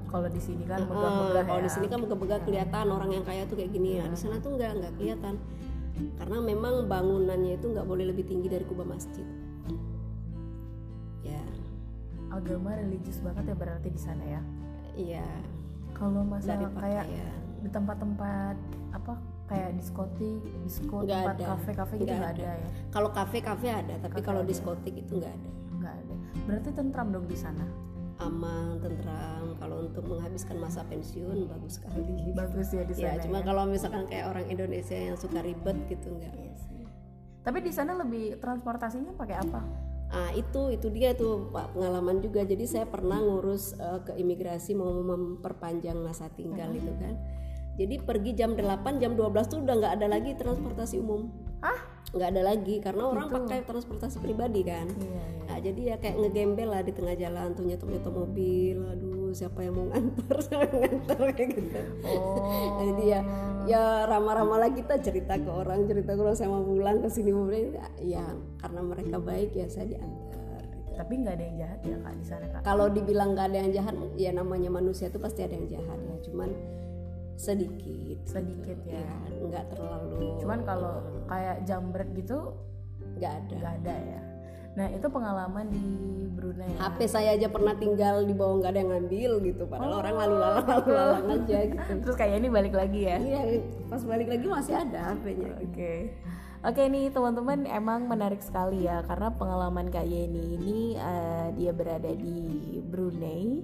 kalau 0.06 0.30
di 0.30 0.38
sini 0.40 0.64
kan 0.64 0.86
megah-megah 0.86 1.44
kalau 1.44 1.60
ya. 1.60 1.66
di 1.66 1.70
sini 1.74 1.86
kan 1.90 1.98
megah-megah 2.00 2.40
kelihatan 2.46 2.86
orang 2.88 3.10
yang 3.10 3.24
kaya 3.26 3.42
tuh 3.50 3.58
kayak 3.58 3.74
gini 3.74 3.98
nah 3.98 4.08
di 4.08 4.18
sana 4.18 4.38
tuh 4.38 4.54
nggak 4.54 4.70
nggak 4.78 4.92
kelihatan 4.96 5.34
karena 6.20 6.38
memang 6.44 6.74
bangunannya 6.86 7.56
itu 7.58 7.66
nggak 7.72 7.86
boleh 7.88 8.04
lebih 8.08 8.24
tinggi 8.28 8.46
dari 8.46 8.64
kubah 8.68 8.86
masjid 8.86 9.24
ya 11.24 11.42
agama 12.30 12.76
religius 12.78 13.18
banget 13.24 13.50
ya 13.50 13.56
berarti 13.56 13.88
di 13.90 14.00
sana 14.00 14.22
ya. 14.24 14.40
iya 14.94 15.26
Kalau 15.96 16.20
masalah 16.22 16.68
kayak 16.76 17.08
pakaian 17.08 17.40
di 17.64 17.68
tempat-tempat 17.72 18.56
apa 18.92 19.12
kayak 19.48 19.70
diskotik, 19.80 20.44
diskot, 20.60 21.08
Nggak 21.08 21.22
tempat 21.24 21.36
ada. 21.40 21.46
kafe-kafe 21.56 21.94
gitu 21.96 22.12
Nggak 22.12 22.32
ada. 22.36 22.44
ada 22.44 22.52
ya. 22.60 22.68
kalau 22.92 23.08
kafe 23.10 23.38
kafe 23.40 23.68
ada 23.72 23.94
tapi 24.04 24.20
kalau 24.20 24.42
diskotik 24.44 24.92
itu 24.92 25.16
Nggak 25.16 25.32
ada. 25.32 25.50
Berarti 26.46 26.70
tentram 26.72 27.10
dong 27.10 27.26
di 27.26 27.34
sana. 27.36 27.66
aman 28.16 28.80
tentram 28.80 29.52
kalau 29.60 29.84
untuk 29.84 30.08
menghabiskan 30.08 30.56
masa 30.56 30.80
pensiun 30.88 31.52
bagus 31.52 31.76
sekali 31.76 32.00
Bagus 32.40 32.72
ya 32.72 32.80
di 32.88 32.96
ya 32.96 33.12
sana. 33.12 33.20
cuma 33.20 33.38
kalau 33.44 33.68
misalkan 33.68 34.08
kayak 34.08 34.32
orang 34.32 34.48
Indonesia 34.48 34.96
yang 34.96 35.20
suka 35.20 35.44
ribet 35.44 35.76
gitu 35.92 36.16
enggak 36.16 36.32
Tapi 37.44 37.58
di 37.60 37.70
sana 37.70 37.92
lebih 37.92 38.40
transportasinya 38.40 39.12
pakai 39.12 39.36
apa? 39.36 39.60
Ah 40.08 40.30
itu 40.32 40.72
itu 40.72 40.88
dia 40.88 41.12
tuh 41.12 41.50
Pak 41.52 41.76
pengalaman 41.76 42.18
juga. 42.18 42.42
Jadi 42.42 42.64
saya 42.64 42.88
pernah 42.88 43.20
ngurus 43.20 43.76
eh, 43.76 44.00
ke 44.02 44.16
imigrasi 44.16 44.72
mau 44.72 44.90
memperpanjang 44.96 46.00
masa 46.00 46.26
tinggal 46.32 46.72
itu 46.72 46.90
kan. 46.96 47.14
Jadi 47.76 48.00
pergi 48.00 48.32
jam 48.32 48.56
8 48.56 48.96
jam 48.96 49.12
12 49.12 49.46
tuh 49.46 49.60
udah 49.60 49.74
nggak 49.76 49.92
ada 50.00 50.06
lagi 50.08 50.32
transportasi 50.34 50.98
umum. 50.98 51.28
Hah? 51.60 51.95
Nggak 52.16 52.28
ada 52.32 52.42
lagi 52.42 52.74
karena 52.80 53.02
orang 53.12 53.28
pakai 53.28 53.60
transportasi 53.68 54.16
pribadi 54.24 54.64
kan. 54.64 54.88
Iya, 54.88 55.04
iya. 55.04 55.24
Nah, 55.46 55.58
jadi 55.60 55.80
ya 55.92 55.96
kayak 56.00 56.16
ngegembel 56.16 56.68
lah 56.72 56.82
di 56.82 56.92
tengah 56.96 57.14
jalan 57.16 57.52
tuh 57.52 57.64
nyetok-nyetok 57.68 58.12
mobil. 58.12 58.78
Aduh, 58.96 59.30
siapa 59.36 59.60
yang 59.60 59.74
mau 59.76 59.86
nganter? 59.92 60.36
Siapa 60.48 60.64
yang 60.64 60.80
nganter 60.80 61.20
kayak 61.36 61.50
gitu. 61.60 61.80
Oh. 62.08 62.80
Jadi 62.80 63.04
ya 63.12 63.20
ya 63.68 63.82
ramah-ramah 64.08 64.58
lah 64.64 64.70
kita 64.72 64.96
cerita 65.04 65.36
ke 65.36 65.50
orang, 65.50 65.84
cerita 65.84 66.16
ke 66.16 66.20
orang 66.24 66.36
saya 66.36 66.48
mau 66.48 66.64
pulang 66.64 67.04
ke 67.04 67.08
sini 67.12 67.30
mau. 67.36 67.48
Ya 68.00 68.24
karena 68.64 68.80
mereka 68.80 69.16
baik 69.20 69.52
ya 69.52 69.68
saya 69.68 69.92
diantar. 69.92 70.64
gitu. 70.64 70.92
Tapi 70.96 71.12
nggak 71.20 71.34
ada 71.36 71.44
yang 71.44 71.56
jahat 71.60 71.80
ya 71.84 71.96
kak 72.00 72.14
di 72.16 72.24
sana 72.24 72.46
kak. 72.48 72.60
Kalau 72.64 72.86
dibilang 72.88 73.28
nggak 73.36 73.46
ada 73.52 73.58
yang 73.60 73.70
jahat, 73.76 73.94
ya 74.16 74.30
namanya 74.32 74.70
manusia 74.72 75.12
itu 75.12 75.20
pasti 75.20 75.44
ada 75.44 75.52
yang 75.52 75.68
jahat 75.68 75.98
ya. 76.00 76.16
Cuman 76.24 76.48
sedikit, 77.36 78.18
Sedikit 78.24 78.78
ya. 78.88 79.00
ya 79.00 79.44
nggak 79.44 79.64
terlalu. 79.76 80.40
Cuman 80.40 80.60
kalau 80.64 81.04
kayak 81.28 81.62
jambret 81.68 82.08
gitu 82.16 82.56
nggak 83.16 83.32
ada. 83.32 83.54
nggak 83.60 83.74
ada 83.84 83.94
ya. 83.94 84.20
Nah 84.76 84.86
itu 84.92 85.06
pengalaman 85.08 85.66
di 85.72 85.88
Brunei. 86.36 86.68
HP 86.76 86.98
saya 87.08 87.32
aja 87.32 87.48
pernah 87.48 87.72
tinggal 87.72 88.28
di 88.28 88.36
bawah 88.36 88.60
nggak 88.60 88.72
ada 88.76 88.80
yang 88.84 88.90
ngambil 88.92 89.30
gitu. 89.48 89.62
Padahal 89.64 90.04
orang 90.04 90.16
lalu 90.20 90.36
lalang 90.36 90.66
lalu 90.68 90.90
lalang 90.92 91.26
aja 91.32 91.58
gitu. 91.64 91.92
Terus 92.04 92.16
kayak 92.16 92.34
ini 92.44 92.48
balik 92.52 92.74
lagi 92.76 93.00
ya. 93.08 93.16
Iya, 93.16 93.40
pas 93.88 94.02
balik 94.04 94.28
lagi 94.28 94.46
masih 94.48 94.74
ada 94.76 95.16
HP-nya. 95.16 95.52
Oke. 95.64 95.92
Oke 96.66 96.82
nih 96.90 97.14
teman-teman 97.14 97.62
emang 97.68 98.10
menarik 98.10 98.42
sekali 98.42 98.84
ya 98.84 99.04
karena 99.06 99.30
pengalaman 99.32 99.86
Kak 99.86 100.02
Yeni 100.02 100.56
ini 100.58 100.78
eh, 100.98 101.54
dia 101.54 101.70
berada 101.70 102.10
di 102.10 102.80
Brunei 102.82 103.62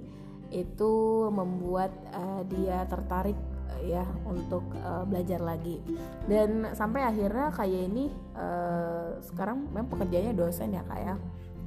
itu 0.53 0.93
membuat 1.33 1.91
eh, 2.13 2.41
dia 2.47 2.85
tertarik 2.87 3.35
ya 3.83 4.05
untuk 4.23 4.63
eh, 4.73 5.03
belajar 5.05 5.43
lagi. 5.43 5.83
Dan 6.25 6.71
sampai 6.73 7.03
akhirnya 7.03 7.51
Kak 7.51 7.67
Yeni 7.67 8.09
eh, 8.35 9.07
sekarang 9.21 9.69
memang 9.71 9.91
pekerjaannya 9.91 10.33
dosen 10.33 10.73
ya 10.73 10.83
Kak 10.87 10.99
ya. 10.99 11.15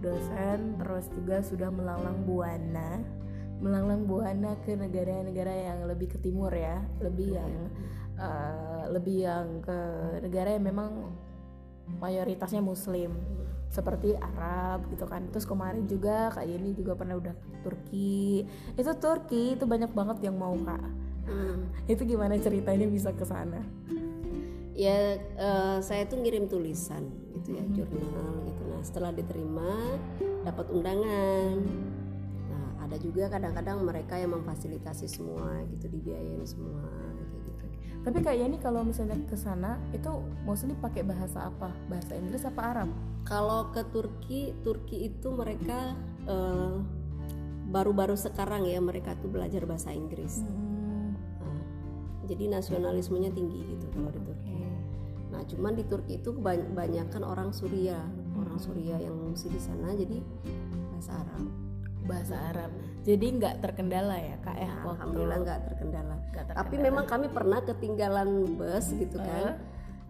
Dosen 0.00 0.76
terus 0.76 1.08
juga 1.12 1.40
sudah 1.40 1.72
melanglang 1.72 2.20
buana 2.28 3.00
melanglang 3.56 4.04
buana 4.04 4.52
ke 4.68 4.76
negara-negara 4.76 5.72
yang 5.72 5.88
lebih 5.88 6.12
ke 6.12 6.20
timur 6.20 6.52
ya 6.52 6.84
lebih 7.00 7.40
yang 7.40 7.52
eh, 8.20 8.84
lebih 8.92 9.16
yang 9.24 9.46
ke 9.64 9.78
negara 10.20 10.52
yang 10.56 10.64
memang 10.68 10.90
mayoritasnya 11.96 12.60
muslim 12.60 13.14
seperti 13.70 14.14
Arab 14.16 14.88
gitu 14.90 15.04
kan. 15.06 15.26
Terus 15.30 15.46
kemarin 15.46 15.84
juga 15.86 16.30
kak 16.32 16.46
Yeni 16.46 16.72
juga 16.72 16.94
pernah 16.94 17.18
udah 17.18 17.34
Turki. 17.62 18.46
Itu 18.78 18.92
Turki 18.96 19.58
itu 19.58 19.64
banyak 19.66 19.90
banget 19.92 20.30
yang 20.30 20.36
mau 20.38 20.54
kak 20.54 21.05
Hmm. 21.26 21.66
itu 21.90 22.06
gimana 22.06 22.38
ceritanya 22.38 22.86
bisa 22.86 23.10
ke 23.10 23.26
sana? 23.26 23.58
Ya 24.76 25.18
eh, 25.18 25.78
saya 25.82 26.06
tuh 26.06 26.22
ngirim 26.22 26.46
tulisan 26.46 27.10
gitu 27.34 27.56
ya 27.56 27.64
jurnal 27.74 28.46
gitu. 28.46 28.62
Nah 28.70 28.80
setelah 28.86 29.10
diterima 29.10 29.98
dapat 30.46 30.70
undangan. 30.70 31.56
Nah 32.46 32.68
ada 32.86 32.96
juga 33.02 33.26
kadang-kadang 33.26 33.82
mereka 33.82 34.14
yang 34.20 34.38
memfasilitasi 34.38 35.10
semua 35.10 35.66
gitu 35.74 35.90
dibiayain 35.90 36.44
semua 36.46 36.86
kayak 37.26 37.42
gitu. 37.42 37.64
Tapi 38.06 38.18
kak 38.22 38.36
Yeni 38.38 38.58
kalau 38.62 38.86
misalnya 38.86 39.18
ke 39.26 39.34
sana 39.34 39.82
itu 39.90 40.12
mostly 40.46 40.78
pakai 40.78 41.02
bahasa 41.02 41.50
apa? 41.50 41.74
Bahasa 41.90 42.14
Inggris 42.14 42.46
apa 42.46 42.62
Arab? 42.62 42.90
Kalau 43.26 43.74
ke 43.74 43.82
Turki 43.90 44.54
Turki 44.62 45.10
itu 45.10 45.34
mereka 45.34 45.96
eh, 46.28 46.76
baru-baru 47.66 48.14
sekarang 48.14 48.68
ya 48.70 48.78
mereka 48.78 49.18
tuh 49.18 49.26
belajar 49.32 49.66
bahasa 49.66 49.90
Inggris. 49.90 50.44
Nah, 50.46 50.65
jadi 52.26 52.50
nasionalismenya 52.52 53.30
tinggi 53.32 53.62
gitu 53.72 53.86
kalau 53.90 54.10
di 54.10 54.20
Turki 54.22 54.54
Nah, 55.26 55.42
cuman 55.42 55.74
di 55.74 55.84
Turki 55.84 56.16
itu 56.16 56.30
kebanyakan 56.32 57.20
orang 57.20 57.50
Suria, 57.50 57.98
orang 58.38 58.56
Suria 58.56 58.96
yang 58.96 59.12
mengungsi 59.12 59.50
di 59.50 59.58
sana, 59.58 59.92
jadi 59.92 60.22
bahasa 60.94 61.12
Arab. 61.18 61.44
bahasa 62.06 62.36
Arab 62.54 62.70
jadi 63.02 63.26
nggak 63.34 63.54
terkendala 63.60 64.14
ya 64.14 64.38
kak 64.38 64.54
ya 64.54 64.70
Nah, 64.70 64.94
Alhamdulillah 64.94 65.38
nggak 65.42 65.60
terkendala. 65.66 66.14
nggak 66.30 66.44
Tapi 66.46 66.54
terkendala. 66.54 66.86
memang 66.86 67.04
kami 67.06 67.26
pernah 67.28 67.58
ketinggalan 67.62 68.28
bus 68.54 68.86
gitu 68.94 69.18
kan. 69.18 69.58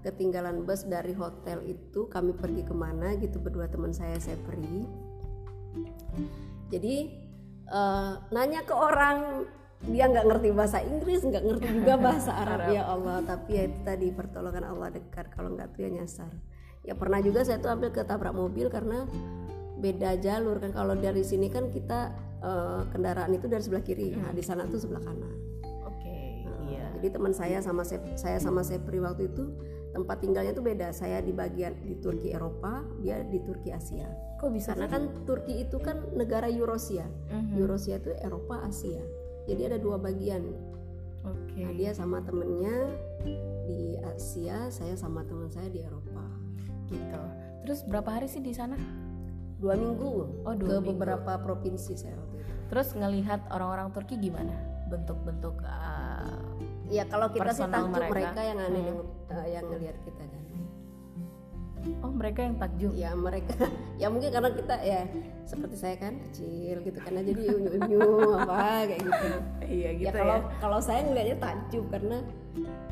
Ketinggalan 0.00 0.62
bus 0.62 0.84
dari 0.84 1.12
hotel 1.12 1.64
itu 1.64 2.06
kami 2.06 2.36
pergi 2.36 2.62
ke 2.62 2.74
mana 2.76 3.16
gitu 3.16 3.40
berdua 3.40 3.66
teman 3.66 3.90
saya 3.90 4.16
saya 4.16 4.36
pergi. 4.44 4.84
Jadi 6.68 6.94
eh, 7.66 8.12
nanya 8.30 8.60
ke 8.62 8.74
orang 8.76 9.44
dia 9.84 10.08
nggak 10.08 10.24
ngerti 10.24 10.48
bahasa 10.50 10.80
Inggris 10.80 11.20
nggak 11.20 11.44
ngerti 11.44 11.68
juga 11.76 11.94
bahasa 12.08 12.32
Arab. 12.32 12.72
Ya 12.72 12.88
Allah 12.88 13.20
tapi 13.22 13.50
ya 13.54 13.62
itu 13.68 13.78
tadi 13.84 14.08
pertolongan 14.08 14.64
Allah 14.64 14.88
dekat. 14.88 15.28
Kalau 15.30 15.52
nggak 15.52 15.76
tuh 15.76 15.84
ya 15.84 15.90
nyasar. 15.92 16.32
Ya 16.80 16.94
pernah 16.94 17.18
juga 17.18 17.44
saya 17.44 17.58
tuh 17.58 17.68
ambil 17.68 17.90
ketabrak 17.90 18.32
mobil 18.32 18.70
karena 18.70 19.04
beda 19.76 20.16
jalur 20.16 20.56
kan. 20.58 20.72
Kalau 20.72 20.96
dari 20.96 21.20
sini 21.20 21.52
kan 21.52 21.68
kita 21.68 22.14
eh, 22.40 22.82
kendaraan 22.88 23.30
itu 23.30 23.46
dari 23.46 23.60
sebelah 23.60 23.84
kiri. 23.84 24.16
Nah 24.16 24.32
di 24.32 24.40
sana 24.40 24.64
tuh 24.64 24.80
sebelah 24.80 25.02
kanan. 25.02 25.34
Oke 25.84 26.46
Nah, 26.46 26.58
iya. 26.70 26.86
jadi 26.96 27.08
teman 27.12 27.34
saya 27.34 27.58
sama 27.60 27.84
Sep- 27.84 28.16
saya 28.16 28.38
sama 28.38 28.62
Sepri 28.62 28.96
waktu 28.96 29.28
itu 29.28 29.44
tempat 29.92 30.24
tinggalnya 30.24 30.56
tuh 30.56 30.64
beda. 30.64 30.88
Saya 30.90 31.20
di 31.20 31.36
bagian 31.36 31.76
di 31.84 32.00
Turki 32.00 32.32
Eropa 32.32 32.80
dia 32.98 33.20
di 33.20 33.44
Turki 33.44 33.70
Asia. 33.70 34.08
Kok 34.40 34.50
bisa 34.50 34.72
karena 34.72 34.88
kan 34.88 35.02
Turki 35.24 35.58
itu 35.58 35.76
kan 35.78 36.00
negara 36.12 36.48
Eurasia. 36.48 37.04
Mhm. 37.28 37.60
Eurasia 37.60 37.98
itu 37.98 38.14
Eropa 38.16 38.62
Asia 38.62 39.04
jadi 39.46 39.72
ada 39.72 39.78
dua 39.78 39.96
bagian. 39.96 40.42
Oke. 41.26 41.58
Nah 41.62 41.72
dia 41.74 41.90
sama 41.90 42.22
temennya 42.22 42.90
di 43.66 43.98
Asia 44.02 44.70
saya 44.70 44.94
sama 44.94 45.26
teman 45.26 45.50
saya 45.50 45.66
di 45.70 45.82
Eropa. 45.82 46.22
Gitu. 46.90 47.22
Terus 47.66 47.82
berapa 47.86 48.06
hari 48.06 48.30
sih 48.30 48.42
di 48.42 48.54
sana? 48.54 48.78
Dua 49.58 49.74
minggu. 49.74 50.44
Oh, 50.46 50.54
ke 50.54 50.62
dua 50.62 50.78
minggu. 50.78 50.94
beberapa 50.94 51.38
provinsi 51.42 51.98
saya 51.98 52.14
waktu 52.14 52.42
itu. 52.42 52.52
Terus 52.70 52.88
ngelihat 52.94 53.40
orang-orang 53.50 53.90
Turki 53.90 54.14
gimana? 54.18 54.54
Bentuk-bentuk 54.86 55.58
uh, 55.66 56.46
ya 56.86 57.02
kalau 57.10 57.26
kita 57.34 57.50
sih 57.50 57.66
takjub 57.66 57.90
mereka. 57.90 58.12
mereka, 58.14 58.40
yang 58.46 58.58
aneh 58.62 58.70
Hmm. 58.70 58.86
yang, 58.86 58.98
eh, 59.34 59.46
yang 59.50 59.64
ngelihat 59.66 59.96
kita 60.06 60.22
oh 62.02 62.12
mereka 62.12 62.40
yang 62.44 62.56
takjub. 62.58 62.92
Ya 62.94 63.10
mereka. 63.14 63.54
Ya 63.96 64.12
mungkin 64.12 64.28
karena 64.28 64.52
kita 64.52 64.76
ya 64.84 65.08
seperti 65.48 65.80
saya 65.80 65.96
kan 65.96 66.20
kecil 66.28 66.84
gitu 66.84 67.00
karena 67.00 67.24
jadi 67.24 67.48
unyu 67.48 67.70
unyu 67.80 68.04
apa 68.44 68.84
kayak 68.84 69.00
gitu. 69.08 69.26
Iya 69.64 69.88
ya 69.88 69.90
gitu 69.96 70.04
ya, 70.04 70.20
kalau 70.20 70.38
kalau 70.60 70.78
saya 70.84 71.00
ngelihatnya 71.08 71.40
takjub 71.40 71.88
karena 71.88 72.20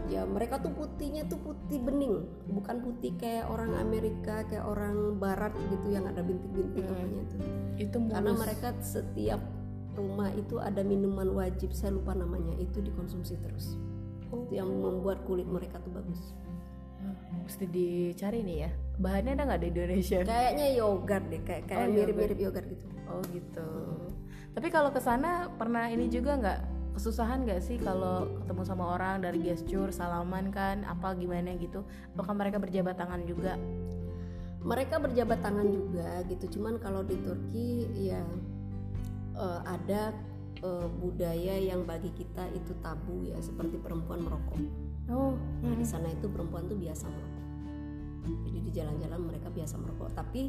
ya 0.09 0.24
mereka 0.24 0.64
tuh 0.64 0.72
putihnya 0.72 1.28
tuh 1.28 1.37
putih 1.44 1.76
bening. 1.85 2.24
Bukan 2.48 2.80
putih 2.80 3.12
kayak 3.20 3.52
orang 3.52 3.76
Amerika 3.76 4.48
kayak 4.48 4.64
orang 4.64 5.20
Barat 5.20 5.52
gitu 5.68 5.92
yang 5.92 6.09
ada 6.09 6.24
bintik-bintik 6.24 6.88
Hmm. 6.88 6.96
apanya 6.96 7.22
tuh. 7.28 7.40
Itu 7.76 7.96
karena 8.09 8.30
mulus 8.33 8.40
mereka 8.40 8.68
setiap 8.80 9.40
rumah 9.92 10.33
itu 10.33 10.57
ada 10.57 10.80
minuman 10.80 11.28
wajib 11.37 11.76
saya 11.76 11.92
lupa 11.92 12.16
namanya 12.16 12.57
itu 12.57 12.80
dikonsumsi 12.80 13.37
terus. 13.44 13.76
Oh. 14.35 14.48
itu 14.50 14.59
yang 14.59 14.66
membuat 14.66 15.22
kulit 15.28 15.46
mereka 15.46 15.78
tuh 15.85 15.94
bagus 15.94 16.35
mesti 17.44 17.64
dicari 17.68 18.40
nih 18.40 18.56
ya. 18.66 18.70
Bahannya 18.98 19.32
ada 19.36 19.42
nggak 19.50 19.60
di 19.60 19.68
Indonesia? 19.74 20.18
Kayaknya 20.22 20.66
yogurt 20.78 21.24
deh 21.28 21.42
kayak 21.42 21.62
kayak 21.68 21.86
Oh, 21.86 21.92
mirip-mirip 21.92 22.38
yogurt 22.38 22.66
gitu. 22.70 22.86
Oh 23.10 23.22
gitu. 23.30 23.68
Tapi 24.54 24.68
kalau 24.70 24.90
ke 24.94 25.00
sana 25.02 25.50
pernah 25.54 25.90
ini 25.90 26.06
juga 26.08 26.38
nggak? 26.38 26.60
Kesusahan 26.94 27.42
nggak 27.42 27.58
sih 27.58 27.76
kalau 27.82 28.30
ketemu 28.38 28.62
sama 28.62 28.84
orang 28.94 29.18
dari 29.18 29.42
gesture 29.42 29.90
salaman 29.90 30.54
kan? 30.54 30.86
Apa 30.86 31.18
gimana 31.18 31.58
gitu? 31.58 31.82
Apakah 32.14 32.38
mereka 32.38 32.62
berjabat 32.62 32.94
tangan 32.94 33.26
juga? 33.26 33.58
Mereka 34.64 35.02
berjabat 35.02 35.42
tangan 35.42 35.68
juga 35.68 36.22
gitu. 36.30 36.58
Cuman 36.58 36.78
kalau 36.78 37.02
di 37.02 37.18
Turki 37.18 37.90
ya 37.98 38.22
eh, 39.34 39.60
ada 39.66 40.14
eh, 40.62 40.88
budaya 41.02 41.54
yang 41.58 41.82
bagi 41.82 42.14
kita 42.14 42.46
itu 42.54 42.72
tabu 42.78 43.26
ya 43.26 43.36
seperti 43.42 43.74
perempuan 43.82 44.22
merokok 44.22 44.84
oh 45.08 45.34
nah 45.60 45.74
di 45.74 45.84
sana 45.84 46.08
itu 46.08 46.26
perempuan 46.26 46.64
tuh 46.64 46.76
biasa 46.76 47.04
merokok. 47.06 47.42
Jadi 48.24 48.58
di 48.58 48.70
jalan-jalan 48.72 49.20
mereka 49.20 49.48
biasa 49.48 49.74
merokok. 49.76 50.08
Tapi 50.14 50.48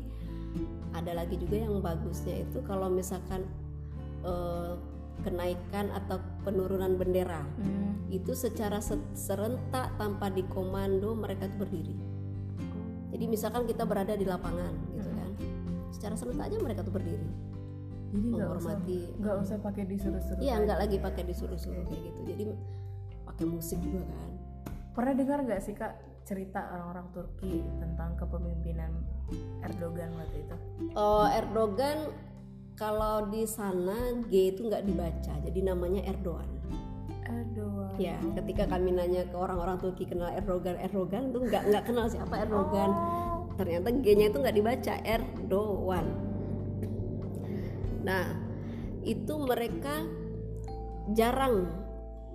ada 0.92 1.12
lagi 1.12 1.36
juga 1.36 1.60
yang 1.60 1.80
bagusnya 1.80 2.44
itu 2.44 2.64
kalau 2.64 2.88
misalkan 2.88 3.44
eh, 4.22 4.74
kenaikan 5.22 5.92
atau 5.92 6.18
penurunan 6.44 6.96
bendera 6.96 7.44
Hmm. 7.56 7.96
itu 8.10 8.32
secara 8.32 8.80
se- 8.80 9.00
serentak 9.14 9.96
tanpa 9.96 10.28
dikomando 10.28 11.16
mereka 11.16 11.48
tuh 11.48 11.64
berdiri. 11.64 11.96
Jadi 13.12 13.26
misalkan 13.26 13.64
kita 13.64 13.84
berada 13.84 14.12
di 14.12 14.24
lapangan 14.24 14.76
gitu 14.92 15.08
kan. 15.08 15.30
Secara 15.88 16.16
serentak 16.16 16.48
aja 16.48 16.58
mereka 16.60 16.84
tuh 16.84 16.92
berdiri. 16.92 17.28
Jadi 18.12 18.28
nggak 18.32 18.50
usah 18.56 18.76
menghormati. 18.76 19.00
nggak 19.20 19.36
usah 19.40 19.58
pakai 19.60 19.84
disuruh-suruh 19.86 20.40
iya 20.40 20.56
nggak 20.58 20.80
lagi 20.80 20.98
pakai 21.00 21.24
disuruh-suruh 21.26 21.84
kayak 21.86 22.02
gitu. 22.06 22.20
Jadi 22.26 22.44
pakai 23.24 23.46
musik 23.46 23.80
juga 23.80 24.04
kan 24.04 24.32
pernah 24.96 25.14
dengar 25.14 25.44
nggak 25.44 25.62
sih 25.62 25.76
kak 25.76 25.94
cerita 26.26 26.72
orang-orang 26.74 27.06
Turki 27.14 27.62
tentang 27.78 28.18
kepemimpinan 28.18 28.92
Erdogan 29.62 30.10
waktu 30.18 30.38
itu? 30.42 30.56
Oh, 30.98 31.28
Erdogan 31.30 32.10
kalau 32.80 33.30
di 33.30 33.46
sana 33.46 34.26
G 34.32 34.56
itu 34.56 34.66
nggak 34.66 34.84
dibaca 34.88 35.34
jadi 35.44 35.60
namanya 35.62 36.02
Erdogan. 36.08 36.50
Erdogan. 37.28 37.94
Ya 38.00 38.18
ketika 38.42 38.66
kami 38.72 38.96
nanya 38.96 39.28
ke 39.28 39.36
orang-orang 39.38 39.78
Turki 39.78 40.08
kenal 40.08 40.34
Erdogan 40.34 40.80
Erdogan 40.80 41.30
tuh 41.36 41.44
nggak 41.46 41.64
nggak 41.70 41.84
kenal 41.86 42.08
siapa 42.10 42.42
Erdogan. 42.42 42.90
Ternyata 43.56 43.88
G-nya 44.04 44.26
itu 44.32 44.38
nggak 44.42 44.56
dibaca 44.56 44.94
Erdogan. 45.04 46.06
Nah 48.04 48.26
itu 49.06 49.34
mereka 49.38 50.04
jarang 51.14 51.70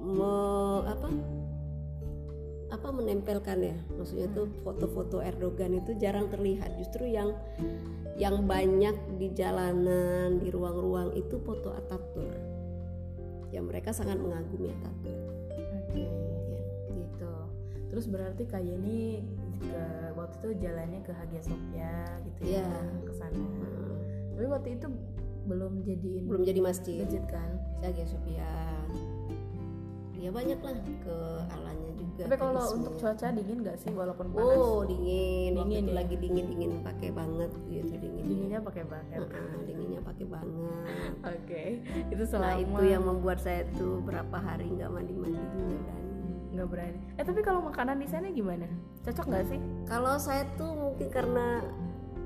me- 0.00 0.84
apa 0.86 1.08
apa 2.70 2.88
menempelkan 2.90 3.58
ya 3.60 3.76
maksudnya 3.98 4.30
tuh 4.30 4.46
foto-foto 4.62 5.18
Erdogan 5.18 5.74
itu 5.76 5.94
jarang 5.98 6.30
terlihat 6.30 6.78
justru 6.78 7.04
yang 7.04 7.34
yang 8.14 8.46
banyak 8.46 8.94
di 9.18 9.32
jalanan 9.34 10.38
di 10.38 10.48
ruang-ruang 10.48 11.10
itu 11.14 11.36
foto 11.42 11.74
Ataturk 11.74 12.38
ya 13.50 13.58
mereka 13.58 13.90
sangat 13.90 14.16
mengagumi 14.16 14.70
Ataturk 14.70 15.26
Oke, 15.90 16.06
ya. 16.06 16.10
gitu. 16.94 17.34
Terus 17.90 18.06
berarti 18.06 18.46
kayak 18.46 18.62
ini 18.78 19.26
ke 19.58 19.82
waktu 20.14 20.38
itu 20.38 20.50
jalannya 20.62 21.02
ke 21.02 21.10
Hagia 21.10 21.42
Sophia 21.42 21.94
gitu 22.22 22.54
ya, 22.54 22.62
Iya. 22.62 22.70
ke 23.02 23.12
sana. 23.12 23.34
Hmm, 23.34 23.98
Tapi 24.38 24.46
waktu 24.46 24.68
itu 24.78 24.86
belum 25.50 25.82
jadiin 25.82 26.22
belum 26.30 26.42
jadi 26.46 26.60
masjid 26.62 27.02
masjid 27.02 27.24
kan. 27.26 27.50
Hagia 27.82 28.06
Sophia 28.06 28.46
ya 30.20 30.28
banyak 30.28 30.60
lah 30.60 30.74
ke 31.00 31.16
alanya 31.48 31.90
juga 31.96 32.22
Tapi 32.22 32.36
kalau 32.36 32.64
untuk 32.76 32.92
cuaca 32.94 33.26
dingin 33.32 33.58
gak 33.60 33.76
sih 33.76 33.88
walaupun 33.90 34.26
panas? 34.28 34.52
oh 34.54 34.84
dingin 34.84 35.56
waktu 35.56 35.64
Dingin 35.64 35.80
itu 35.80 35.88
ya? 35.88 35.96
lagi 35.96 36.14
dingin 36.14 36.46
dingin 36.46 36.72
pakai 36.80 37.08
banget 37.10 37.50
gitu 37.66 37.94
dingin 37.96 38.24
Dinginnya 38.28 38.60
pakai 38.60 38.82
jaket. 38.84 39.20
Heeh, 39.24 39.52
dinginnya 39.64 40.00
pakai 40.00 40.26
banget 40.26 41.12
Oke, 41.32 41.62
itu 42.06 42.22
nah 42.22 42.28
selama 42.28 42.60
itu 42.60 42.82
yang 42.84 43.02
membuat 43.02 43.38
saya 43.40 43.64
tuh 43.72 43.98
berapa 44.00 44.36
hari 44.36 44.68
nggak 44.70 44.90
mandi 44.90 45.14
mandi 45.14 45.40
nggak 45.40 45.80
berani 45.80 46.08
nggak 46.50 46.68
berani. 46.68 46.98
Eh 47.14 47.22
tapi 47.22 47.40
kalau 47.40 47.60
makanan 47.62 47.96
di 47.96 48.06
sana 48.06 48.26
gimana? 48.28 48.66
Cocok 49.00 49.24
nggak 49.24 49.46
sih? 49.48 49.60
kalau 49.86 50.14
saya 50.16 50.44
tuh 50.54 50.70
mungkin 50.70 51.08
karena 51.08 51.64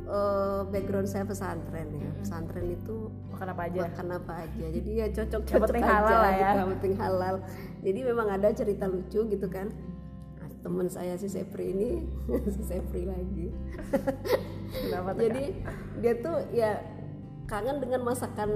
eh, 0.07 0.61
background 0.67 1.07
saya 1.07 1.25
pesantren 1.25 1.89
ya. 1.91 2.11
Pesantren 2.17 2.67
itu 2.71 3.09
Makan 3.31 3.49
apa 3.51 3.63
aja? 3.67 3.81
makan 3.85 4.09
apa 4.13 4.33
aja. 4.43 4.67
Jadi 4.69 4.91
ya 4.95 5.07
cocok 5.09 5.43
cocok 5.43 5.61
penting 5.67 5.83
aja 5.83 5.95
halal 5.97 6.23
ya. 6.23 6.31
gitu, 6.31 6.63
penting 6.77 6.95
halal. 6.97 7.35
Jadi 7.81 8.01
memang 8.03 8.29
ada 8.29 8.49
cerita 8.51 8.85
lucu 8.85 9.21
gitu 9.25 9.47
kan. 9.49 9.67
Nah, 10.35 10.49
teman 10.61 10.87
saya 10.87 11.15
si 11.15 11.27
Sepri 11.27 11.73
ini 11.73 11.89
si 12.55 12.63
Sepri 12.63 13.05
lagi. 13.05 13.49
Kenapa 14.75 15.15
jadi 15.15 15.45
dia 15.99 16.13
tuh 16.17 16.37
ya 16.51 16.83
kangen 17.45 17.77
dengan 17.77 18.01
masakan 18.03 18.49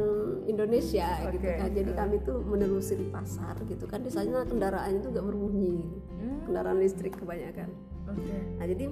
Indonesia 0.45 1.05
gitu 1.29 1.45
Oke. 1.45 1.57
kan. 1.57 1.69
Jadi 1.71 1.91
kami 1.93 2.17
tuh 2.23 2.41
menelusuri 2.41 3.07
pasar 3.07 3.59
gitu 3.63 3.85
kan. 3.85 4.01
Di 4.01 4.09
sana 4.09 4.43
kendaraannya 4.43 5.01
tuh 5.01 5.11
gak 5.13 5.25
berbunyi 5.25 5.85
Hmm. 6.19 6.43
kendaraan 6.45 6.79
listrik 6.79 7.15
kebanyakan. 7.15 7.69
Oke. 8.09 8.37
nah 8.57 8.65
jadi 8.65 8.89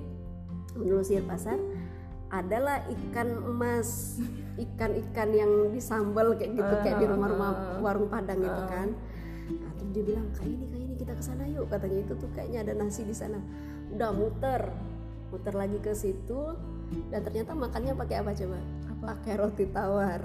menelusuri 0.75 1.25
pasar 1.25 1.57
adalah 2.31 2.83
ikan 2.91 3.29
emas 3.55 4.19
ikan-ikan 4.57 5.31
yang 5.31 5.53
disambal 5.71 6.35
kayak 6.35 6.57
gitu 6.57 6.75
kayak 6.83 6.97
di 6.99 7.07
rumah-rumah 7.07 7.79
warung 7.85 8.09
padang 8.09 8.41
gitu 8.41 8.62
kan. 8.67 8.89
Nah 9.47 9.71
terus 9.79 9.91
dia 9.95 10.03
bilang 10.03 10.27
kayak 10.35 10.51
ini 10.51 10.65
kayak 10.67 10.85
ini 10.91 10.95
kita 10.99 11.12
ke 11.15 11.23
sana 11.23 11.45
yuk 11.47 11.69
katanya. 11.71 11.99
Itu 12.03 12.15
tuh 12.19 12.31
kayaknya 12.35 12.59
ada 12.67 12.73
nasi 12.75 13.05
di 13.05 13.15
sana. 13.15 13.39
Udah 13.95 14.11
muter 14.11 14.62
muter 15.31 15.55
lagi 15.59 15.79
ke 15.83 15.93
situ 15.93 16.55
dan 17.11 17.21
ternyata 17.27 17.53
makannya 17.53 17.93
pakai 17.95 18.17
apa 18.23 18.31
coba? 18.35 18.59
Pakai 18.97 19.33
roti 19.39 19.65
tawar. 19.71 20.23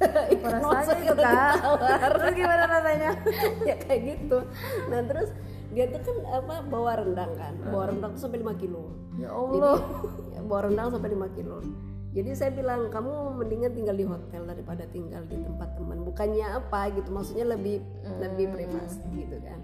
Ikan 0.32 0.60
rasanya 0.64 1.04
itu 1.04 1.14
kak? 1.20 1.54
tawar. 1.60 2.10
Terus 2.16 2.32
gimana 2.32 2.64
rasanya? 2.64 3.10
ya 3.68 3.76
kayak 3.76 4.00
gitu. 4.16 4.38
Nah 4.88 5.00
terus 5.04 5.28
dia 5.70 5.86
tuh 5.86 6.02
kan 6.02 6.16
apa 6.34 6.54
bawa 6.66 6.98
rendang 6.98 7.32
kan 7.38 7.54
bawa 7.70 7.94
rendang 7.94 8.10
tuh 8.18 8.26
sampai 8.26 8.42
5 8.42 8.62
kilo. 8.62 8.90
Ya 9.22 9.30
jadi 9.30 9.38
Allah. 9.38 9.78
ya, 10.34 10.40
bawa 10.42 10.60
rendang 10.66 10.88
sampai 10.90 11.10
5 11.14 11.36
kilo. 11.38 11.56
Jadi 12.10 12.30
saya 12.34 12.50
bilang 12.50 12.90
kamu 12.90 13.38
mendingan 13.38 13.70
tinggal 13.70 13.94
di 13.94 14.02
hotel 14.02 14.42
daripada 14.42 14.82
tinggal 14.90 15.22
di 15.30 15.38
tempat 15.38 15.78
teman. 15.78 16.02
Bukannya 16.02 16.46
apa 16.58 16.90
gitu 16.90 17.08
maksudnya 17.14 17.46
lebih 17.54 17.78
lebih 18.18 18.50
privasi 18.50 18.98
gitu 19.14 19.38
kan. 19.38 19.62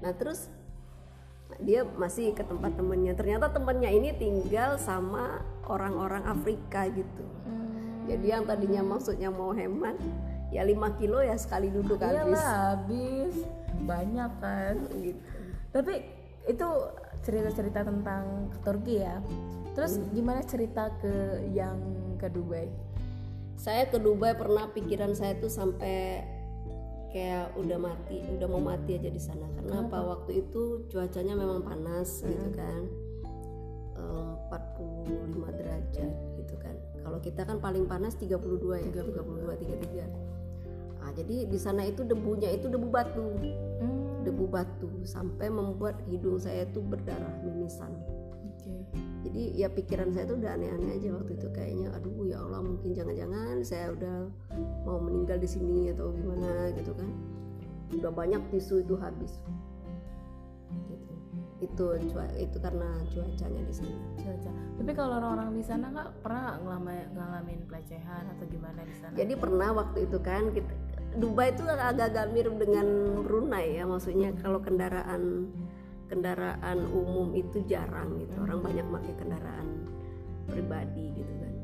Nah 0.00 0.12
terus 0.16 0.48
dia 1.60 1.84
masih 1.84 2.32
ke 2.32 2.40
tempat 2.48 2.72
temennya 2.80 3.12
ternyata 3.12 3.52
temennya 3.52 3.92
ini 3.92 4.16
tinggal 4.16 4.80
sama 4.80 5.44
orang-orang 5.68 6.24
Afrika 6.24 6.88
gitu. 6.88 7.28
Hmm. 7.44 8.08
jadi 8.08 8.40
yang 8.40 8.48
tadinya 8.48 8.80
maksudnya 8.80 9.28
mau 9.28 9.52
hemat 9.52 10.00
ya 10.48 10.64
5 10.64 10.96
kilo 10.96 11.20
ya 11.20 11.36
sekali 11.36 11.68
duduk 11.68 12.00
habis. 12.00 12.40
habis. 12.40 13.36
Banyak 13.84 14.32
kan. 14.40 14.80
gitu 14.96 15.31
Tapi 15.72 15.94
itu 16.46 16.68
cerita-cerita 17.24 17.82
tentang 17.82 18.52
ke 18.52 18.58
Turki 18.62 18.94
ya. 19.00 19.18
Terus 19.72 19.98
gimana 20.12 20.44
cerita 20.44 20.92
ke 21.00 21.42
yang 21.56 21.80
ke 22.20 22.28
Dubai? 22.28 22.68
saya 23.62 23.86
ke 23.86 23.94
Dubai 24.00 24.34
pernah 24.34 24.66
pikiran 24.74 25.14
saya 25.14 25.38
tuh 25.38 25.46
sampai 25.46 26.26
kayak 27.14 27.54
udah 27.60 27.78
mati 27.78 28.18
udah 28.34 28.48
mau 28.50 28.58
mati 28.58 28.98
aja 28.98 29.06
di 29.06 29.22
sana. 29.22 29.46
Karena 29.54 29.86
apa? 29.86 29.98
Waktu 30.02 30.42
itu 30.42 30.90
cuacanya 30.90 31.38
memang 31.38 31.62
panas 31.62 32.26
gitu 32.26 32.48
kan. 32.56 32.82
Em, 33.94 34.28
45 34.50 35.46
derajat 35.54 36.12
gitu 36.42 36.54
kan. 36.58 36.74
Kalau 37.06 37.18
kita 37.22 37.46
kan 37.46 37.62
paling 37.62 37.86
panas 37.86 38.18
32 38.18 38.82
ya 38.82 38.88
32 38.90 39.54
33 39.54 40.10
nah, 41.02 41.10
jadi 41.18 41.50
di 41.50 41.58
sana 41.58 41.82
itu 41.82 42.06
debunya 42.06 42.50
itu 42.54 42.66
debu 42.66 42.90
batu. 42.90 43.26
Hmm. 43.78 44.11
Debu 44.22 44.44
batu 44.48 44.90
sampai 45.04 45.50
membuat 45.50 45.98
hidung 46.06 46.38
saya 46.38 46.64
tuh 46.70 46.82
berdarah 46.82 47.42
mimisan 47.42 47.90
Oke. 48.46 48.72
jadi 49.26 49.42
ya 49.66 49.68
pikiran 49.70 50.14
saya 50.14 50.24
tuh 50.30 50.38
udah 50.38 50.54
aneh-aneh 50.54 50.98
aja 50.98 51.08
waktu 51.14 51.34
itu 51.34 51.48
kayaknya 51.50 51.90
aduh 51.94 52.22
ya 52.26 52.38
Allah 52.40 52.62
mungkin 52.62 52.94
jangan-jangan 52.94 53.56
saya 53.66 53.92
udah 53.92 54.16
mau 54.86 54.98
meninggal 55.02 55.38
di 55.42 55.48
sini 55.50 55.90
atau 55.90 56.14
gimana 56.14 56.70
gitu 56.78 56.94
kan 56.94 57.10
udah 57.92 58.12
banyak 58.14 58.42
tisu 58.54 58.86
itu 58.86 58.94
habis 58.96 59.32
gitu 61.62 61.94
itu 61.94 62.18
itu 62.42 62.56
karena 62.58 62.90
cuacanya 63.14 63.62
di 63.62 63.74
sana 63.74 63.98
Cuaca. 64.18 64.50
Tapi 64.50 64.90
kalau 64.98 65.14
orang-orang 65.22 65.54
di 65.54 65.62
sana 65.62 65.94
nggak 65.94 66.10
pernah 66.18 66.42
nggak 66.42 66.58
ngalami- 66.66 67.10
ngalamin 67.14 67.60
pelecehan 67.70 68.24
atau 68.34 68.44
gimana 68.50 68.80
di 68.82 68.94
sana? 68.98 69.14
jadi 69.14 69.32
pernah 69.38 69.70
waktu 69.70 69.98
itu 70.10 70.18
kan 70.18 70.42
kita 70.50 70.74
Dubai 71.12 71.52
itu 71.52 71.62
agak-agak 71.68 72.32
mirip 72.32 72.56
dengan 72.56 72.86
Brunei 73.20 73.76
ya 73.76 73.84
maksudnya 73.84 74.32
kalau 74.40 74.64
kendaraan 74.64 75.52
kendaraan 76.08 76.88
umum 76.88 77.32
itu 77.36 77.64
jarang 77.68 78.20
gitu. 78.20 78.36
Orang 78.40 78.64
banyak 78.64 78.84
pakai 78.88 79.14
kendaraan 79.16 79.66
pribadi 80.48 81.12
gitu 81.16 81.32
kan. 81.36 81.54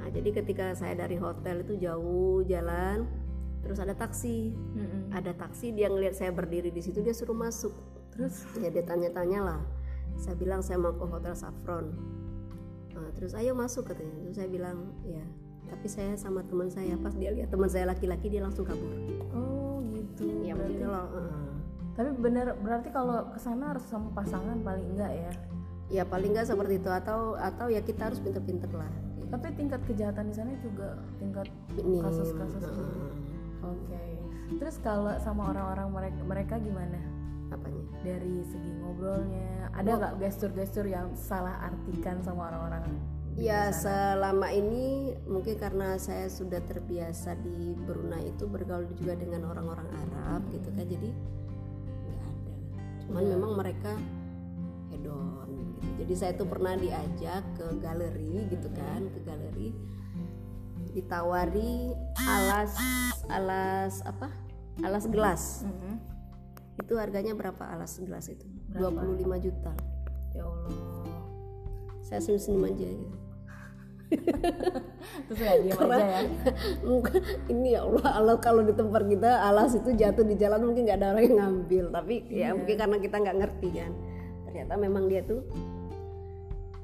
Nah 0.00 0.08
jadi 0.12 0.28
ketika 0.40 0.76
saya 0.76 0.96
dari 0.96 1.16
hotel 1.16 1.64
itu 1.64 1.80
jauh 1.80 2.44
jalan 2.44 3.08
terus 3.62 3.78
ada 3.78 3.94
taksi. 3.94 4.52
Mm-mm. 4.52 5.14
ada 5.14 5.32
taksi 5.36 5.70
dia 5.70 5.86
ngelihat 5.86 6.18
saya 6.18 6.34
berdiri 6.34 6.68
di 6.72 6.80
situ 6.84 7.00
dia 7.00 7.16
suruh 7.16 7.36
masuk. 7.36 7.72
Terus? 8.12 8.44
Ya 8.60 8.68
dia 8.68 8.84
tanya-tanya 8.84 9.40
lah. 9.40 9.60
Saya 10.20 10.36
bilang 10.36 10.60
saya 10.60 10.76
mau 10.76 10.92
ke 10.92 11.04
hotel 11.08 11.32
Saffron. 11.32 11.96
Nah, 12.92 13.08
terus 13.16 13.32
ayo 13.32 13.56
masuk 13.56 13.88
katanya. 13.88 14.20
Terus 14.28 14.36
saya 14.36 14.48
bilang 14.52 14.92
ya 15.08 15.24
tapi 15.66 15.86
saya 15.86 16.14
sama 16.14 16.42
teman 16.42 16.68
saya 16.68 16.94
pas 16.96 17.12
dia 17.12 17.30
lihat 17.30 17.48
teman 17.48 17.66
saya 17.66 17.86
laki-laki 17.86 18.28
dia 18.28 18.40
langsung 18.40 18.62
kabur 18.62 18.90
oh 19.32 19.82
gitu. 19.90 20.26
ya 20.42 20.54
Berarti- 20.54 20.78
mungkin 20.78 20.86
kalau 20.86 21.04
eh, 21.12 21.40
Tapi 21.92 22.08
bener 22.16 22.56
berarti 22.56 22.88
kalau 22.88 23.28
ke 23.28 23.36
sana 23.36 23.76
harus 23.76 23.84
sama 23.84 24.08
pasangan 24.12 24.56
paling 24.60 24.96
enggak 24.96 25.12
ya. 25.12 25.32
ya 25.92 26.02
paling 26.08 26.32
nggak 26.32 26.48
seperti 26.48 26.80
itu 26.80 26.88
atau 26.88 27.36
atau 27.36 27.68
ya 27.68 27.80
kita 27.80 28.08
harus 28.08 28.16
pinter-pinter 28.16 28.72
lah 28.72 28.88
Tapi 29.28 29.52
tingkat 29.52 29.80
kejahatan 29.84 30.28
di 30.28 30.34
sana 30.34 30.52
juga 30.60 30.96
tingkat 31.16 31.48
kasus-kasus. 31.76 32.64
eh, 32.64 33.12
Oke. 33.62 34.04
Terus 34.52 34.76
kalau 34.80 35.12
sama 35.18 35.48
orang-orang 35.48 35.88
mereka 35.88 36.20
mereka 36.22 36.54
gimana? 36.58 37.00
apanya 37.48 37.84
Dari 38.00 38.40
segi 38.42 38.70
ngobrolnya, 38.80 39.68
ada 39.72 39.90
nggak 39.92 40.14
gestur-gestur 40.18 40.84
yang 40.84 41.12
salah 41.12 41.60
artikan 41.62 42.20
sama 42.20 42.48
orang-orang? 42.48 42.84
Ya 43.32 43.72
selama 43.72 44.52
ini 44.52 45.16
mungkin 45.24 45.56
karena 45.56 45.96
saya 45.96 46.28
sudah 46.28 46.60
terbiasa 46.62 47.32
di 47.40 47.72
Brunei 47.74 48.28
itu 48.28 48.44
bergaul 48.44 48.84
juga 48.92 49.16
dengan 49.16 49.48
orang-orang 49.48 49.88
Arab 49.88 50.44
gitu 50.52 50.68
kan 50.76 50.84
jadi 50.84 51.08
nggak 51.08 52.22
ada. 52.28 52.54
Cuman 53.08 53.24
memang 53.24 53.52
mereka 53.56 53.92
hedon 54.92 55.48
gitu. 55.48 55.80
Jadi 56.04 56.12
saya 56.12 56.32
tuh 56.36 56.44
pernah 56.44 56.76
diajak 56.76 57.40
ke 57.56 57.66
galeri 57.80 58.52
gitu 58.52 58.68
kan 58.76 59.00
ke 59.08 59.20
galeri 59.24 59.68
ditawari 60.92 61.96
alas 62.20 62.76
alas 63.32 64.04
apa 64.04 64.28
alas 64.84 65.08
gelas 65.08 65.64
Mhm. 65.64 65.94
itu 66.84 66.92
harganya 67.00 67.32
berapa 67.32 67.64
alas 67.64 67.96
gelas 67.96 68.28
itu 68.28 68.44
25 68.76 69.40
juta 69.40 69.72
Ya 70.32 70.44
Allah. 70.44 71.21
Saya 72.02 72.20
senyum-senyum 72.20 72.64
aja 72.68 72.88
gitu. 72.92 73.16
Terus 75.28 75.38
nggak 75.40 75.58
diem 75.64 75.80
aja 75.88 76.04
ya? 76.04 76.20
Mungkin 76.84 77.20
ini 77.48 77.68
ya 77.72 77.80
Allah, 77.88 78.06
Allah 78.12 78.36
kalau 78.44 78.60
di 78.60 78.74
tempat 78.76 79.08
kita 79.08 79.30
alas 79.48 79.72
itu 79.72 79.90
jatuh 79.96 80.24
di 80.26 80.36
jalan 80.36 80.60
mungkin 80.68 80.84
nggak 80.84 80.98
ada 81.00 81.08
orang 81.16 81.24
yang 81.24 81.38
ngambil. 81.40 81.84
Tapi 81.94 82.14
ya 82.28 82.48
mungkin 82.52 82.76
karena 82.76 82.96
kita 83.00 83.16
nggak 83.16 83.36
ngerti 83.40 83.68
kan. 83.72 83.92
Ternyata 84.44 84.72
memang 84.76 85.08
dia 85.08 85.24
tuh 85.24 85.40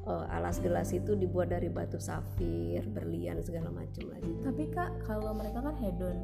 oh, 0.09 0.25
alas 0.33 0.59
gelas 0.65 0.89
itu 0.97 1.13
dibuat 1.15 1.53
dari 1.53 1.69
batu 1.69 2.01
safir 2.01 2.81
berlian 2.89 3.45
segala 3.45 3.69
macam 3.69 4.09
lagi 4.09 4.33
Tapi 4.41 4.65
kak, 4.73 5.05
kalau 5.05 5.37
mereka 5.37 5.61
kan 5.61 5.77
hedon, 5.77 6.17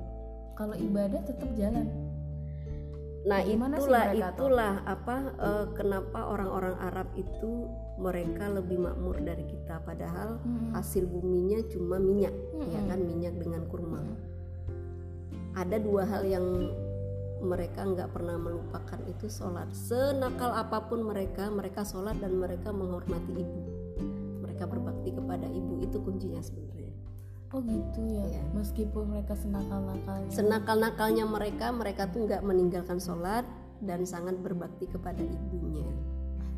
kalau 0.57 0.75
ibadah 0.75 1.21
tetap 1.23 1.51
jalan. 1.55 1.87
nah 3.25 3.41
Gimana 3.41 3.81
itulah 3.81 4.05
itulah 4.13 4.75
apa 4.85 5.17
eh, 5.41 5.67
kenapa 5.73 6.29
orang-orang 6.29 6.77
Arab 6.77 7.09
itu 7.17 7.73
mereka 7.95 8.51
lebih 8.51 8.83
makmur 8.83 9.23
dari 9.23 9.47
kita. 9.47 9.79
Padahal 9.87 10.43
Hmm. 10.43 10.75
hasil 10.75 11.07
buminya 11.07 11.63
cuma 11.71 12.03
minyak 12.03 12.35
ya 12.67 12.81
kan? 12.91 12.99
Minyak 12.99 13.39
dengan 13.39 13.63
kurma. 13.71 14.03
Ada 15.55 15.79
dua 15.79 16.03
hal 16.03 16.27
yang 16.27 16.47
mereka 17.45 17.87
nggak 17.87 18.11
pernah 18.11 18.35
melupakan. 18.35 18.99
Itu 19.07 19.31
sholat. 19.31 19.71
Senakal 19.71 20.51
apa 20.51 20.91
pun 20.91 21.07
mereka 21.07 21.47
mereka 21.53 21.87
sholat 21.87 22.19
dan 22.19 22.35
mereka 22.35 22.75
menghormati 22.75 23.31
ibu. 23.39 23.61
Mereka 24.43 24.67
berbakti 24.67 25.15
kepada 25.15 25.47
ibu. 25.47 25.79
Itu 25.79 26.03
kuncinya 26.03 26.43
sebenarnya. 26.43 26.91
Oh 27.55 27.63
gitu 27.63 28.03
ya. 28.11 28.27
Iya. 28.27 28.43
Meskipun 28.59 29.15
mereka 29.15 29.39
senakal-nakalnya. 29.39 30.31
senakal-nakalnya 30.35 31.25
mereka 31.31 31.71
mereka 31.71 32.11
tuh 32.11 32.27
nggak 32.27 32.43
meninggalkan 32.43 32.99
sholat 32.99 33.47
dan 33.79 34.03
sangat 34.03 34.35
berbakti 34.43 34.91
kepada 34.91 35.23
ibunya 35.23 35.87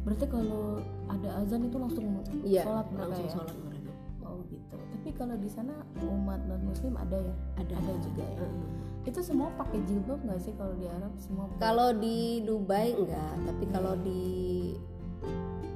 Berarti 0.07 0.27
kalau 0.31 0.79
ada 1.11 1.31
azan 1.43 1.67
itu 1.67 1.77
langsung 1.77 2.05
iya 2.41 2.63
sholat 2.63 2.87
mereka 2.89 3.05
langsung 3.11 3.27
ya. 3.27 3.33
sholat 3.35 3.57
mereka 3.59 3.91
Oh 4.23 4.39
gitu. 4.47 4.75
Tapi 4.75 5.09
kalau 5.13 5.35
di 5.35 5.47
sana 5.47 5.75
umat 6.01 6.41
non 6.47 6.63
muslim 6.63 6.95
ada 6.95 7.19
ya? 7.19 7.35
ada 7.57 7.75
Ada 7.75 7.93
juga 8.01 8.23
ya. 8.25 8.39
Heeh. 8.39 8.67
Itu 9.05 9.19
semua 9.21 9.51
pakai 9.55 9.83
jilbab 9.83 10.19
nggak 10.21 10.41
sih 10.41 10.55
kalau 10.55 10.75
di 10.75 10.87
Arab 10.87 11.15
semua? 11.17 11.47
Kalau 11.59 11.91
di 11.93 12.19
Dubai 12.43 12.91
enggak, 12.93 13.35
tapi 13.45 13.65
kalau 13.69 13.95
di 13.99 14.23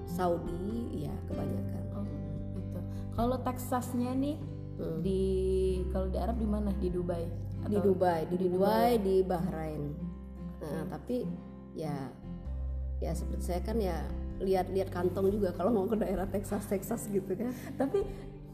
Saudi 0.04 1.06
ya 1.06 1.14
kebanyakan. 1.26 1.82
Oh 1.94 2.04
gitu. 2.54 2.78
Kalau 3.12 3.36
Texasnya 3.40 4.12
nih 4.14 4.36
Hmm. 4.80 5.04
di 5.04 5.20
kalau 5.92 6.08
di 6.08 6.16
Arab 6.16 6.40
di 6.40 6.48
mana? 6.48 6.72
Di 6.74 6.88
Dubai. 6.88 7.28
Di 7.68 7.76
Atau- 7.76 7.84
Dubai, 7.84 8.24
di 8.24 8.36
Dubai, 8.40 8.90
di 8.96 9.14
Bahrain. 9.20 9.92
Nah, 10.58 10.88
tapi 10.88 11.28
ya 11.70 12.08
ya 13.00 13.16
seperti 13.16 13.44
saya 13.48 13.60
kan 13.64 13.80
ya 13.80 14.04
lihat-lihat 14.40 14.88
kantong 14.92 15.32
juga 15.32 15.52
kalau 15.56 15.72
mau 15.72 15.88
ke 15.88 15.96
daerah 15.96 16.28
Texas 16.28 16.64
Texas 16.68 17.08
gitu 17.08 17.32
kan. 17.32 17.52
Tapi 17.76 18.04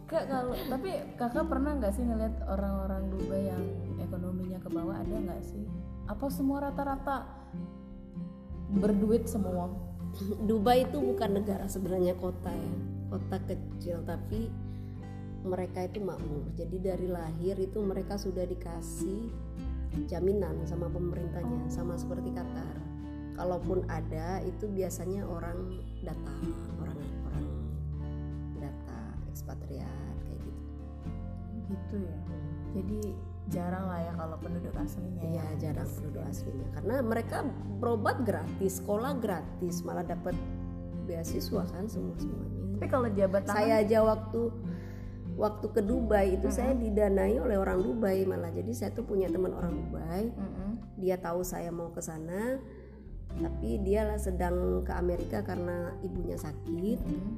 kak 0.07 0.31
kalau 0.31 0.55
tapi 0.71 0.91
kakak 1.19 1.47
pernah 1.51 1.75
nggak 1.79 1.93
sih 1.95 2.07
ngeliat 2.07 2.35
orang-orang 2.47 3.11
Dubai 3.11 3.51
yang 3.51 3.63
ekonominya 3.99 4.59
ke 4.63 4.71
bawah 4.71 4.97
ada 4.99 5.17
nggak 5.19 5.43
sih? 5.43 5.67
Apa 6.07 6.31
semua 6.31 6.71
rata-rata 6.71 7.27
berduit 8.71 9.27
semua? 9.27 9.71
Dubai 10.49 10.87
itu 10.87 10.99
bukan 10.99 11.43
negara 11.43 11.67
sebenarnya 11.67 12.15
kota 12.19 12.51
ya 12.51 12.75
kota 13.07 13.39
kecil 13.47 14.03
tapi 14.03 14.51
mereka 15.47 15.87
itu 15.87 16.03
makmur. 16.03 16.51
Jadi 16.59 16.83
dari 16.83 17.07
lahir 17.07 17.55
itu 17.59 17.79
mereka 17.79 18.19
sudah 18.19 18.43
dikasih 18.43 19.31
jaminan 20.11 20.67
sama 20.67 20.91
pemerintahnya 20.91 21.71
sama 21.71 21.95
seperti 21.95 22.35
Qatar 22.35 22.86
kalaupun 23.37 23.85
ada 23.87 24.41
itu 24.43 24.65
biasanya 24.67 25.23
orang 25.29 25.79
datang 26.01 26.41
orang 26.81 26.99
orang 27.29 27.47
datang 28.57 29.15
ekspatriat 29.31 30.17
kayak 30.25 30.41
gitu. 30.41 30.65
Gitu 31.69 31.97
ya. 32.01 32.19
Jadi 32.77 33.01
jarang 33.47 33.87
lah 33.87 34.01
ya 34.03 34.13
kalau 34.19 34.37
penduduk 34.43 34.75
aslinya 34.75 35.23
Iya 35.23 35.39
yang 35.39 35.57
jarang 35.61 35.89
penduduk 35.89 36.23
aslinya. 36.27 36.67
Karena 36.75 36.95
mereka 37.05 37.39
berobat 37.79 38.17
gratis 38.25 38.81
sekolah 38.81 39.13
gratis 39.21 39.85
malah 39.85 40.03
dapat 40.03 40.35
beasiswa 41.07 41.63
kan 41.71 41.87
semua 41.87 42.17
semuanya. 42.19 42.59
Tapi 42.77 42.87
kalau 42.91 43.09
jabat 43.15 43.43
tangan? 43.47 43.57
Saya 43.57 43.75
aja 43.81 43.99
waktu 44.03 44.41
waktu 45.37 45.67
ke 45.69 45.81
Dubai 45.85 46.41
itu 46.41 46.49
saya 46.49 46.73
didanai 46.73 47.37
oleh 47.37 47.57
orang 47.61 47.85
Dubai 47.85 48.25
malah. 48.25 48.51
Jadi 48.51 48.73
saya 48.73 48.91
tuh 48.97 49.05
punya 49.05 49.29
teman 49.29 49.53
orang 49.53 49.77
Dubai. 49.77 50.33
Mm-mm. 50.33 50.81
dia 50.97 51.21
tahu 51.21 51.45
saya 51.45 51.69
mau 51.69 51.93
ke 51.93 52.01
sana 52.01 52.57
tapi 53.37 53.83
dia 53.85 54.09
lah 54.09 54.17
sedang 54.17 54.81
ke 54.87 54.93
Amerika 54.97 55.45
karena 55.45 55.93
ibunya 56.01 56.39
sakit. 56.39 56.99
Mm. 57.05 57.35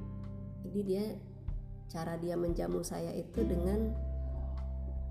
jadi 0.68 0.81
dia 0.85 1.05
cara 1.88 2.20
dia 2.20 2.37
menjamu 2.37 2.85
saya 2.85 3.11
itu 3.16 3.40
dengan 3.42 3.96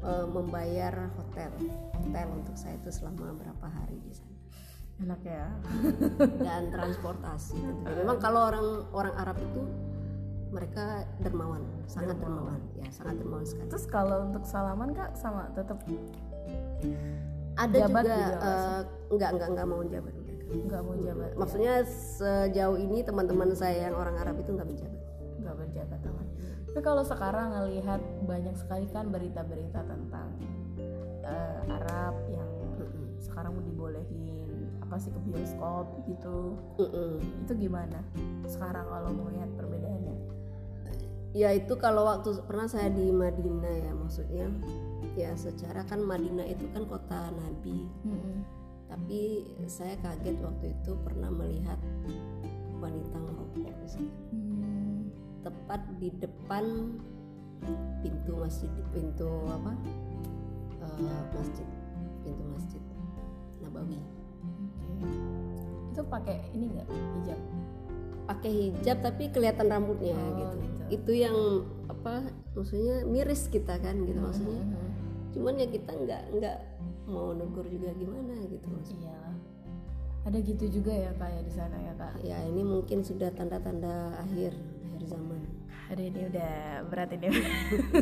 eh, 0.06 0.28
membayar 0.30 1.10
hotel. 1.18 1.52
Hotel 1.98 2.28
untuk 2.30 2.56
saya 2.56 2.78
itu 2.78 2.94
selama 2.94 3.34
berapa 3.34 3.68
hari 3.68 3.98
di 4.06 4.14
sana. 4.14 4.38
Enak 4.98 5.22
ya. 5.26 5.46
Dan 6.46 6.74
transportasi 6.74 7.58
tentunya. 7.58 7.98
memang 8.02 8.18
kalau 8.18 8.42
orang 8.50 8.68
orang 8.94 9.14
Arab 9.18 9.38
itu 9.42 9.62
mereka 10.48 11.04
dermawan 11.20 11.60
sangat 11.92 12.16
dermawan. 12.24 12.62
ya 12.80 12.88
sangat 12.90 13.20
dermawan 13.20 13.46
sekali. 13.46 13.68
Terus 13.68 13.86
kalau 13.90 14.18
untuk 14.32 14.44
salaman 14.48 14.96
kak 14.96 15.12
sama 15.18 15.52
tetap 15.54 15.82
ada 17.58 17.74
Jabat 17.74 18.04
juga, 18.06 18.14
juga 18.14 18.30
nggak 18.30 18.42
eh, 18.46 18.82
enggak 19.12 19.30
enggak 19.34 19.50
enggak 19.50 19.66
mau 19.66 19.82
jabat. 19.86 20.14
Nggak 20.48 20.82
mau 20.84 20.96
jabat 20.96 21.32
maksudnya 21.36 21.84
sejauh 21.88 22.80
ini 22.80 23.04
teman-teman 23.04 23.52
saya 23.52 23.92
yang 23.92 23.96
orang 24.00 24.16
Arab 24.16 24.40
itu 24.40 24.56
nggak 24.56 24.68
menjabat. 24.68 25.02
Nggak 25.38 25.56
berjabat 25.60 26.00
tangan 26.02 26.28
tapi 26.78 26.86
kalau 26.86 27.02
sekarang 27.02 27.58
ngelihat 27.58 27.98
banyak 28.30 28.54
sekali 28.54 28.86
kan 28.94 29.10
berita-berita 29.10 29.82
tentang 29.82 30.30
eh, 31.26 31.74
Arab 31.74 32.14
yang 32.30 32.46
Mm-mm. 32.78 33.18
sekarang 33.18 33.58
mau 33.58 33.66
dibolehin 33.66 34.78
apa 34.86 35.02
sih 35.02 35.10
ke 35.10 35.18
bioskop 35.26 35.90
gitu. 36.06 36.54
Mm-mm. 36.78 37.18
itu 37.18 37.54
gimana? 37.66 37.98
Sekarang 38.46 38.86
kalau 38.94 39.10
melihat 39.10 39.50
perbedaannya. 39.58 40.22
Ya 41.34 41.50
itu 41.58 41.74
kalau 41.82 42.06
waktu 42.06 42.46
pernah 42.46 42.70
saya 42.70 42.94
di 42.94 43.10
Madinah 43.10 43.74
ya 43.82 43.92
maksudnya. 43.98 44.46
Ya 45.18 45.34
secara 45.34 45.82
kan 45.82 46.06
Madinah 46.06 46.46
itu 46.46 46.70
kan 46.78 46.86
kota 46.86 47.34
Nabi 47.34 47.90
tapi 48.88 49.44
saya 49.68 49.96
kaget 50.00 50.40
waktu 50.40 50.72
itu 50.72 50.92
pernah 51.04 51.30
melihat 51.30 51.80
wanita 52.80 53.18
sana 53.18 53.32
Hmm. 54.32 55.08
tepat 55.42 55.82
di 55.98 56.12
depan 56.20 56.96
pintu 58.04 58.36
masjid 58.36 58.70
pintu 58.92 59.28
apa 59.48 59.72
Eh, 60.98 61.22
masjid 61.36 61.68
pintu 62.22 62.44
masjid 62.52 62.82
Nabawi 63.62 63.98
Oke. 63.98 65.08
itu 65.94 66.02
pakai 66.06 66.38
ini 66.54 66.66
nggak 66.70 66.88
hijab 66.90 67.40
pakai 68.28 68.52
hijab 68.52 68.98
tapi 69.02 69.24
kelihatan 69.32 69.68
rambutnya 69.68 70.14
Oh, 70.14 70.36
gitu. 70.36 70.56
gitu. 70.58 70.82
itu 70.90 71.12
yang 71.18 71.38
apa 71.88 72.28
maksudnya 72.54 73.06
miris 73.06 73.48
kita 73.48 73.78
kan 73.78 74.04
gitu 74.04 74.20
maksudnya 74.20 74.62
Mhm. 74.62 74.90
cuman 75.34 75.54
ya 75.58 75.68
kita 75.70 75.92
nggak 75.96 76.22
nggak 76.34 76.58
mau 77.08 77.32
negur 77.32 77.64
juga 77.72 77.96
gimana 77.96 78.36
gitu 78.46 78.68
maksudnya 78.68 79.16
Iya. 79.16 79.24
Ada 80.28 80.38
gitu 80.44 80.66
juga 80.68 80.92
ya 80.92 81.12
kayak 81.16 81.48
di 81.48 81.54
sana 81.56 81.78
ya 81.80 81.94
kak. 81.96 82.20
ya 82.20 82.38
ini 82.44 82.60
mungkin 82.60 83.00
sudah 83.00 83.32
tanda-tanda 83.32 84.12
akhir 84.20 84.52
akhir 84.92 85.02
zaman 85.08 85.40
Ada 85.88 86.04
ini 86.04 86.22
udah 86.28 86.56
berat 86.92 87.16
ini. 87.16 87.32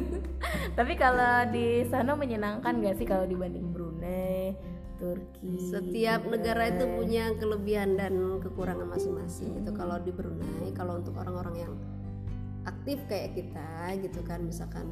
Tapi 0.78 0.94
kalau 0.98 1.46
di 1.54 1.86
sana 1.86 2.18
menyenangkan 2.18 2.82
gak 2.82 2.98
sih 2.98 3.06
kalau 3.06 3.30
dibanding 3.30 3.70
Brunei, 3.70 4.58
Turki? 4.98 5.70
setiap 5.70 6.26
negara 6.26 6.74
itu 6.74 6.82
punya 6.98 7.38
kelebihan 7.38 7.94
dan 7.94 8.42
kekurangan 8.42 8.90
masing-masing 8.90 9.62
gitu 9.62 9.70
kalau 9.78 10.02
di 10.02 10.10
Brunei 10.10 10.74
kalau 10.74 10.98
untuk 10.98 11.14
orang-orang 11.14 11.70
yang 11.70 11.74
aktif 12.66 13.06
kayak 13.06 13.38
kita 13.38 13.94
gitu 14.02 14.26
kan 14.26 14.42
misalkan 14.42 14.90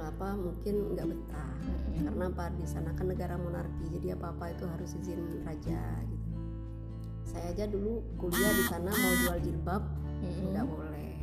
apa 0.00 0.28
mungkin 0.34 0.74
nggak 0.96 1.06
betah. 1.06 1.54
Karena 1.94 2.24
apa? 2.30 2.44
Di 2.58 2.66
sana 2.66 2.90
kan 2.96 3.06
negara 3.06 3.38
monarki 3.38 3.86
jadi 3.94 4.18
apa 4.18 4.34
apa 4.34 4.50
itu 4.50 4.64
harus 4.66 4.90
izin 4.98 5.20
raja 5.46 5.82
gitu. 6.08 6.28
Saya 7.24 7.50
aja 7.54 7.64
dulu 7.70 8.02
kuliah 8.18 8.52
di 8.52 8.64
sana 8.66 8.90
mau 8.90 9.12
jual 9.24 9.38
jilbab 9.42 9.82
Mm-mm. 10.22 10.50
nggak 10.54 10.66
boleh. 10.66 11.14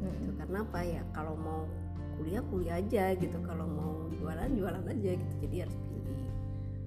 Mm-mm. 0.00 0.12
gitu 0.16 0.30
karena 0.38 0.58
apa 0.64 0.80
ya? 0.84 1.02
Kalau 1.12 1.34
mau 1.36 1.68
kuliah 2.16 2.42
kuliah 2.48 2.76
aja 2.80 3.04
gitu. 3.18 3.36
Kalau 3.44 3.66
mau 3.68 4.08
jualan 4.14 4.50
jualan 4.54 4.84
aja 4.86 5.10
gitu. 5.18 5.34
Jadi 5.44 5.56
harus 5.66 5.76
pilih. 5.90 6.20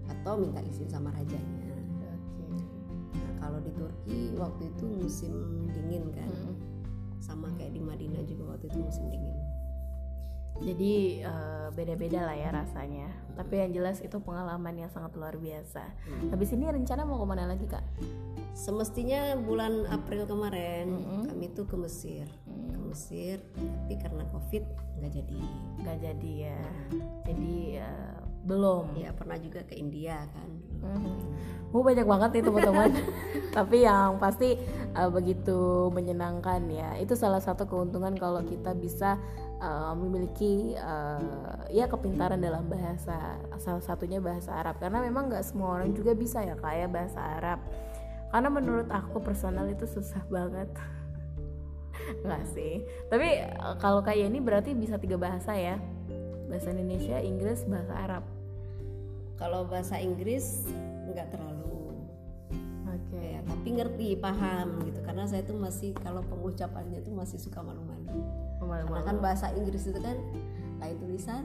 Atau 0.10 0.34
minta 0.40 0.60
izin 0.64 0.90
sama 0.90 1.12
rajanya. 1.14 1.62
Oke. 1.74 2.46
nah, 3.14 3.34
kalau 3.44 3.60
di 3.62 3.72
Turki 3.76 4.20
waktu 4.40 4.64
itu 4.72 4.86
musim 4.88 5.34
dingin 5.76 6.10
kan. 6.16 6.30
Mm-mm. 6.32 6.56
sama 7.24 7.48
kayak 7.56 7.72
di 7.72 7.80
Madinah 7.80 8.20
juga 8.28 8.52
waktu 8.52 8.68
itu 8.68 8.84
musim 8.84 9.08
dingin 9.08 9.42
Jadi 10.60 10.94
eh, 11.20 11.68
beda-beda 11.72 12.24
lah 12.24 12.36
ya 12.36 12.50
rasanya. 12.50 13.10
Tapi 13.34 13.54
yang 13.58 13.72
jelas 13.74 13.98
itu 14.00 14.18
pengalaman 14.18 14.78
yang 14.78 14.89
sangat 14.89 15.16
luar 15.16 15.34
biasa. 15.34 15.82
Habis 16.30 16.54
ini 16.54 16.68
rencana 16.68 17.02
mau 17.04 17.18
ke 17.18 17.26
mana 17.26 17.48
lagi 17.48 17.66
kak? 17.66 17.82
semestinya 18.54 19.34
bulan 19.34 19.89
April 19.89 20.30
kemarin 20.30 20.86
Mm-mm. 20.86 21.26
kami 21.26 21.50
tuh 21.52 21.66
ke 21.66 21.74
Mesir 21.74 22.30
Mm. 22.46 22.70
ke 22.70 22.80
Mesir 22.86 23.38
tapi 23.58 23.98
karena 23.98 24.30
covid 24.30 24.62
nggak 25.02 25.10
jadi 25.12 25.42
Gak 25.82 25.98
jadi 26.00 26.34
ya. 26.48 26.62
Jadi 27.26 27.54
eh, 27.82 28.13
belum. 28.46 28.94
ya 28.94 29.10
pernah 29.10 29.42
juga 29.42 29.66
ke 29.66 29.74
India 29.74 30.22
kan 30.30 30.50
Mhm. 30.84 31.16
Oh 31.74 31.82
banyak 31.82 32.06
banget 32.06 32.30
nih 32.30 32.44
teman-teman. 32.44 32.92
Tapi 33.58 33.78
yang 33.82 34.20
pasti 34.20 34.54
uh, 34.94 35.10
begitu 35.10 35.89
menyenangkan 35.89 36.62
ya. 36.70 36.94
Itu 37.00 37.16
salah 37.16 37.42
satu 37.42 37.66
keuntungan 37.66 38.13
kalau 38.13 38.44
kita 38.44 38.76
bisa 38.78 39.18
uh, 39.63 39.95
memiliki 39.95 40.76
uh, 40.76 41.63
ya 41.71 41.88
kepintaran 41.88 42.43
dalam 42.43 42.67
bahasa. 42.67 43.39
Salah 43.63 43.80
satunya 43.80 44.19
bahasa 44.19 44.52
Arab. 44.52 44.84
Karena 44.84 44.99
memang 44.99 45.32
nggak 45.32 45.47
semua 45.47 45.80
orang 45.80 45.95
juga 45.95 46.12
bisa 46.12 46.43
ya 46.43 46.60
kayak 46.60 46.91
bahasa 46.91 47.23
Arab. 47.39 47.63
Karena 48.36 48.49
menurut 48.52 48.91
aku 48.91 49.23
personal 49.23 49.71
itu 49.71 49.88
susah 49.88 50.19
banget. 50.28 50.67
Nggak 52.26 52.43
sih. 52.52 52.84
Tapi 53.08 53.45
uh, 53.63 53.80
kalau 53.80 54.04
kayak 54.04 54.28
ini 54.28 54.43
berarti 54.43 54.76
bisa 54.76 54.99
tiga 54.99 55.15
bahasa 55.15 55.56
ya. 55.56 55.80
Bahasa 56.52 56.76
Indonesia, 56.76 57.17
Inggris, 57.23 57.63
bahasa 57.63 57.93
Arab. 57.95 58.23
kalau 59.38 59.65
bahasa 59.67 59.99
Inggris 59.99 60.63
nggak 61.10 61.36
terlalu 61.36 61.99
Oke. 62.88 63.19
ya 63.19 63.41
tapi 63.43 63.67
ngerti 63.76 64.08
paham 64.21 64.80
gitu 64.88 64.99
karena 65.04 65.26
saya 65.26 65.41
tuh 65.43 65.58
masih 65.58 65.91
kalau 65.99 66.21
pengucapannya 66.23 67.02
tuh 67.02 67.12
masih 67.12 67.41
suka 67.41 67.60
malu-malu 67.60 68.23
karena 68.65 69.02
kan 69.02 69.17
bahasa 69.19 69.47
Inggris 69.52 69.84
itu 69.84 69.97
kan 69.97 70.17
lain 70.78 70.95
tulisan 70.97 71.43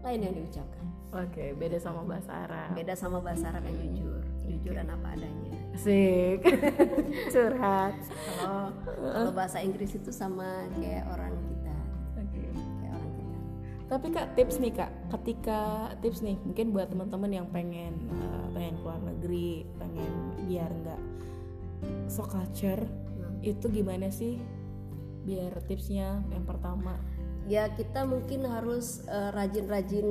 lain 0.00 0.20
yang 0.20 0.34
diucapkan 0.34 0.86
Oke, 1.10 1.52
beda 1.52 1.74
sama 1.76 2.06
bahasa 2.06 2.46
Arab. 2.46 2.70
beda 2.72 2.94
sama 2.94 3.18
bahasa 3.18 3.50
Arab 3.50 3.66
yang 3.66 3.78
jujur 3.90 4.22
jujur 4.46 4.72
dan 4.72 4.88
apa 4.88 5.06
adanya 5.10 5.54
Asik. 5.70 6.42
Curhat. 7.32 7.94
kalau 8.36 8.70
kalau 9.00 9.30
bahasa 9.30 9.58
Inggris 9.58 9.90
itu 9.92 10.10
sama 10.10 10.66
kayak 10.72 11.06
orang 11.08 11.34
kita 11.34 11.74
Oke. 12.16 12.42
kayak 12.78 12.92
orang 12.92 13.10
kita 13.12 13.38
Tapi 13.86 14.06
Kak, 14.08 14.26
tips 14.34 14.56
nih 14.58 14.72
Kak, 14.72 14.90
ketika 15.10 15.60
tips 15.98 16.20
nih 16.20 16.36
mungkin 16.40 16.70
buat 16.70 16.86
teman-teman 16.86 17.30
yang 17.32 17.46
pengen 17.48 17.94
eh, 18.12 18.46
pengen 18.52 18.74
keluar 18.78 18.98
negeri, 19.00 19.66
pengen 19.76 20.12
biar 20.44 20.70
nggak 20.76 21.00
so 22.06 22.22
culture, 22.22 22.82
Hmm. 23.10 23.36
itu 23.42 23.66
gimana 23.68 24.08
sih? 24.08 24.38
Biar 25.30 25.54
tipsnya 25.66 26.22
yang 26.34 26.44
pertama. 26.44 26.98
ya 27.48 27.66
kita 27.72 28.06
mungkin 28.06 28.46
harus 28.46 29.02
eh, 29.10 29.30
rajin-rajin 29.34 30.06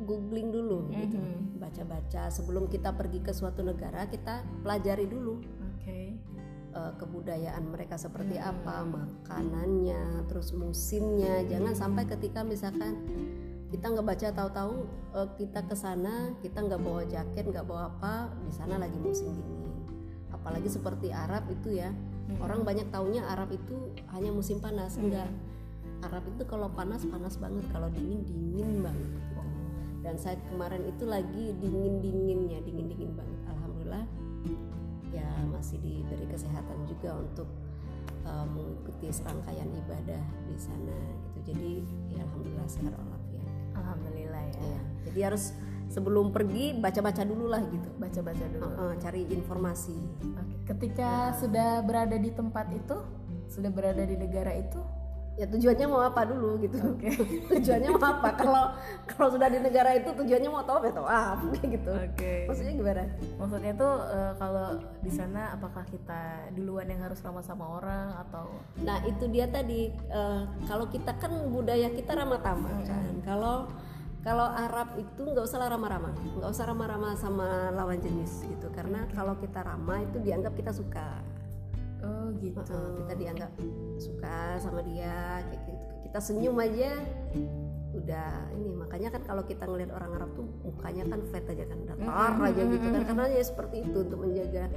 googling 0.00 0.54
dulu 0.54 0.86
gitu 0.94 1.18
baca-baca 1.58 2.30
sebelum 2.30 2.70
kita 2.70 2.94
pergi 2.94 3.20
ke 3.20 3.34
suatu 3.34 3.66
negara 3.66 4.06
kita 4.06 4.46
pelajari 4.62 5.10
dulu 5.10 5.42
Oke. 5.74 6.14
uh, 6.72 6.94
kebudayaan 6.96 7.66
mereka 7.66 7.98
seperti 7.98 8.38
apa, 8.38 8.86
makanannya, 8.86 10.24
terus 10.30 10.54
musimnya. 10.54 11.42
Jangan 11.50 11.74
sampai 11.74 12.06
ketika 12.06 12.46
misalkan 12.46 12.94
kita 13.68 13.84
nggak 13.92 14.06
baca 14.06 14.26
tahu-tahu 14.32 14.74
uh, 15.12 15.28
kita 15.36 15.60
ke 15.68 15.76
sana 15.76 16.32
kita 16.40 16.64
nggak 16.64 16.80
bawa 16.80 17.04
jaket 17.04 17.44
nggak 17.52 17.68
bawa 17.68 17.92
apa 17.92 18.32
di 18.48 18.52
sana 18.56 18.80
lagi 18.80 18.96
musim 18.96 19.36
dingin 19.36 19.76
apalagi 20.32 20.72
seperti 20.72 21.12
Arab 21.12 21.44
itu 21.52 21.76
ya 21.76 21.92
hmm. 22.28 22.38
orang 22.44 22.60
banyak 22.62 22.86
taunya 22.92 23.24
Arab 23.24 23.50
itu 23.56 23.96
hanya 24.12 24.30
musim 24.30 24.60
panas 24.60 24.96
hmm. 24.96 25.08
enggak 25.08 25.30
Arab 26.04 26.24
itu 26.30 26.42
kalau 26.46 26.70
panas 26.70 27.02
panas 27.08 27.34
banget 27.42 27.64
kalau 27.74 27.90
dingin 27.90 28.22
dingin 28.22 28.84
banget 28.84 29.08
gitu. 29.18 29.42
dan 30.06 30.14
saya 30.14 30.36
kemarin 30.46 30.86
itu 30.86 31.04
lagi 31.08 31.44
dingin 31.58 31.98
dinginnya 31.98 32.62
dingin 32.62 32.86
dingin 32.86 33.12
banget 33.18 33.40
alhamdulillah 33.50 34.04
ya 35.10 35.28
masih 35.50 35.80
diberi 35.82 36.28
kesehatan 36.28 36.86
juga 36.86 37.18
untuk 37.18 37.48
uh, 38.28 38.46
mengikuti 38.46 39.10
serangkaian 39.10 39.66
ibadah 39.72 40.22
di 40.46 40.56
sana 40.60 40.96
gitu 41.34 41.52
jadi 41.52 41.70
ya 42.14 42.22
alhamdulillah 42.22 42.68
sehat 42.68 42.92
walafiat 42.94 43.48
alhamdulillah 43.74 44.42
ya. 44.54 44.60
ya 44.62 44.80
jadi 45.10 45.20
harus 45.32 45.56
sebelum 45.88 46.30
pergi 46.30 46.76
baca-baca 46.76 47.24
dulu 47.24 47.48
lah 47.48 47.64
gitu. 47.68 47.88
Baca-baca 47.96 48.44
dulu. 48.52 48.62
Uh, 48.64 48.70
uh, 48.70 48.92
cari 49.00 49.24
informasi. 49.32 49.96
Ketika 50.68 51.32
uh. 51.32 51.36
sudah 51.36 51.82
berada 51.82 52.16
di 52.20 52.30
tempat 52.30 52.68
itu 52.72 52.96
sudah 53.48 53.72
berada 53.72 54.04
di 54.04 54.16
negara 54.16 54.52
itu? 54.54 54.78
Ya 55.38 55.46
tujuannya 55.46 55.86
mau 55.86 56.02
apa 56.02 56.26
dulu 56.26 56.58
gitu. 56.58 56.82
Okay. 56.98 57.14
tujuannya 57.62 57.94
mau 57.94 58.10
apa? 58.10 58.34
Kalau 58.34 58.74
kalau 59.06 59.28
sudah 59.30 59.46
di 59.46 59.62
negara 59.62 59.94
itu 59.94 60.10
tujuannya 60.10 60.50
mau 60.50 60.66
tahu 60.66 60.82
ya 60.82 60.90
tahu. 60.90 61.06
Apa 61.14 61.62
gitu. 61.62 61.92
Okay. 62.10 62.50
maksudnya 62.50 62.74
gimana? 62.74 63.06
Maksudnya 63.38 63.72
tuh 63.78 63.94
uh, 64.02 64.34
kalau 64.34 64.82
di 64.98 65.12
sana 65.14 65.54
apakah 65.54 65.86
kita 65.86 66.50
duluan 66.58 66.90
yang 66.90 67.06
harus 67.06 67.22
ramah 67.22 67.46
sama 67.46 67.70
orang 67.70 68.18
atau? 68.26 68.50
Nah 68.82 68.98
itu 69.06 69.30
dia 69.30 69.46
tadi 69.46 69.94
uh, 70.10 70.42
kalau 70.66 70.90
kita 70.90 71.14
kan 71.22 71.30
budaya 71.54 71.86
kita 71.94 72.18
ramah 72.18 72.42
tamah 72.42 72.74
hmm. 72.74 72.88
kan? 72.90 73.12
Kalau 73.22 73.56
kalau 74.28 74.44
Arab 74.44 74.88
itu 75.00 75.22
nggak 75.24 75.40
usah 75.40 75.72
ramah-ramah. 75.72 76.12
Nggak 76.36 76.50
usah 76.52 76.64
ramah-ramah 76.68 77.16
sama 77.16 77.72
lawan 77.72 77.96
jenis 77.96 78.44
gitu. 78.44 78.68
Karena 78.76 79.08
kalau 79.16 79.32
kita 79.40 79.64
ramah 79.64 80.04
itu 80.04 80.20
dianggap 80.20 80.52
kita 80.52 80.68
suka. 80.68 81.24
Oh 82.04 82.28
gitu. 82.36 82.60
Uh, 82.60 83.00
kita 83.00 83.14
dianggap 83.16 83.50
suka 83.96 84.60
sama 84.60 84.84
dia 84.84 85.40
kayak 85.48 85.62
gitu. 85.64 85.84
Kita 86.04 86.18
senyum 86.20 86.60
aja 86.60 86.92
udah 87.96 88.52
ini. 88.52 88.70
Makanya 88.76 89.16
kan 89.16 89.24
kalau 89.24 89.48
kita 89.48 89.64
ngelihat 89.64 89.96
orang 89.96 90.12
Arab 90.20 90.30
tuh 90.36 90.44
mukanya 90.60 91.08
kan 91.08 91.20
flat 91.32 91.48
aja 91.48 91.64
kan 91.64 91.78
datar 91.88 92.32
aja 92.52 92.62
gitu 92.68 92.84
kan. 92.84 93.02
karena 93.08 93.24
ya 93.32 93.42
seperti 93.48 93.76
itu 93.80 93.96
untuk 94.04 94.20
menjaga 94.28 94.68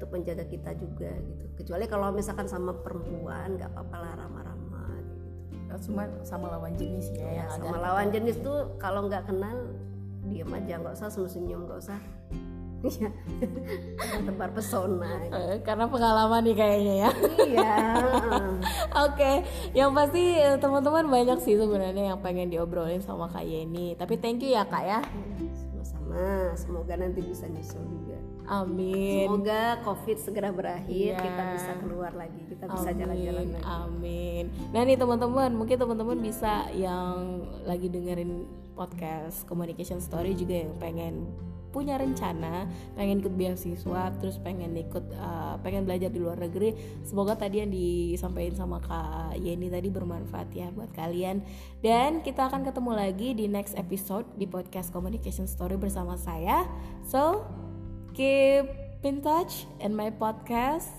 untuk 0.00 0.08
menjaga 0.16 0.44
kita 0.48 0.72
juga 0.80 1.12
gitu. 1.12 1.44
Kecuali 1.60 1.84
kalau 1.84 2.08
misalkan 2.08 2.48
sama 2.48 2.72
perempuan 2.72 3.60
nggak 3.60 3.68
apa-apa 3.68 3.96
lah 4.00 4.12
gitu 4.16 4.47
cuma 5.76 6.08
sama 6.24 6.48
lawan 6.48 6.72
jenis 6.80 7.12
ya, 7.12 7.44
ya 7.44 7.44
sama 7.52 7.76
lawan 7.76 8.08
jenis 8.08 8.40
tuh 8.40 8.72
kalau 8.80 9.04
nggak 9.04 9.28
kenal 9.28 9.68
diam 10.28 10.48
aja 10.56 10.80
nggak 10.80 10.96
usah 10.96 11.12
senyum 11.12 11.68
nggak 11.68 11.80
usah 11.84 12.00
Iya, 12.86 13.10
tebar 14.22 14.54
pesona. 14.54 15.18
Eh, 15.34 15.58
karena 15.66 15.90
pengalaman 15.90 16.46
nih 16.46 16.54
kayaknya 16.54 16.94
ya. 16.94 17.10
Iya. 17.42 17.74
Oke, 17.98 19.18
okay. 19.18 19.36
yang 19.74 19.90
pasti 19.90 20.38
eh, 20.38 20.54
teman-teman 20.62 21.10
banyak 21.10 21.42
sih 21.42 21.58
sebenarnya 21.58 22.14
yang 22.14 22.22
pengen 22.22 22.54
diobrolin 22.54 23.02
sama 23.02 23.26
Kak 23.26 23.42
Yeni. 23.42 23.98
Tapi 23.98 24.14
thank 24.22 24.46
you 24.46 24.54
ya 24.54 24.62
Kak 24.62 24.84
ya. 24.86 25.00
Sama-sama. 25.58 26.54
Semoga 26.54 26.94
nanti 26.94 27.18
bisa 27.18 27.50
nyusul 27.50 27.82
juga. 27.82 28.07
Amin. 28.48 29.28
Semoga 29.28 29.84
COVID 29.84 30.16
segera 30.16 30.48
berakhir, 30.48 31.12
yeah. 31.14 31.20
kita 31.20 31.42
bisa 31.52 31.72
keluar 31.84 32.12
lagi, 32.16 32.40
kita 32.48 32.64
bisa 32.64 32.88
jalan-jalan 32.96 33.46
lagi. 33.52 33.64
Amin. 33.68 34.44
Nah 34.72 34.80
nih 34.88 34.96
teman-teman, 34.96 35.50
mungkin 35.52 35.76
teman-teman 35.76 36.18
bisa 36.18 36.64
yang 36.72 37.44
lagi 37.68 37.92
dengerin 37.92 38.48
podcast 38.72 39.44
Communication 39.44 40.00
Story 40.00 40.32
juga 40.32 40.64
yang 40.64 40.72
pengen 40.80 41.28
punya 41.68 42.00
rencana 42.00 42.64
pengen 42.96 43.20
ikut 43.20 43.34
beasiswa 43.36 44.08
terus 44.16 44.40
pengen 44.40 44.72
ikut 44.72 45.04
uh, 45.14 45.60
pengen 45.60 45.84
belajar 45.84 46.08
di 46.08 46.16
luar 46.16 46.40
negeri 46.40 46.72
semoga 47.04 47.36
tadi 47.36 47.60
yang 47.60 47.68
disampaikan 47.68 48.56
sama 48.56 48.80
kak 48.80 49.36
Yeni 49.36 49.68
tadi 49.68 49.92
bermanfaat 49.92 50.48
ya 50.56 50.72
buat 50.72 50.88
kalian 50.96 51.44
dan 51.84 52.24
kita 52.24 52.48
akan 52.48 52.64
ketemu 52.64 52.92
lagi 52.96 53.28
di 53.36 53.46
next 53.52 53.76
episode 53.76 54.24
di 54.40 54.48
podcast 54.48 54.88
communication 54.90 55.44
story 55.44 55.76
bersama 55.76 56.16
saya 56.16 56.64
so 57.04 57.44
keep 58.18 58.66
in 59.06 59.22
touch 59.22 59.70
in 59.78 59.94
my 59.94 60.10
podcast. 60.10 60.90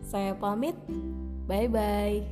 Saya 0.00 0.32
pamit. 0.32 0.72
Bye 1.44 1.68
bye 1.68 2.24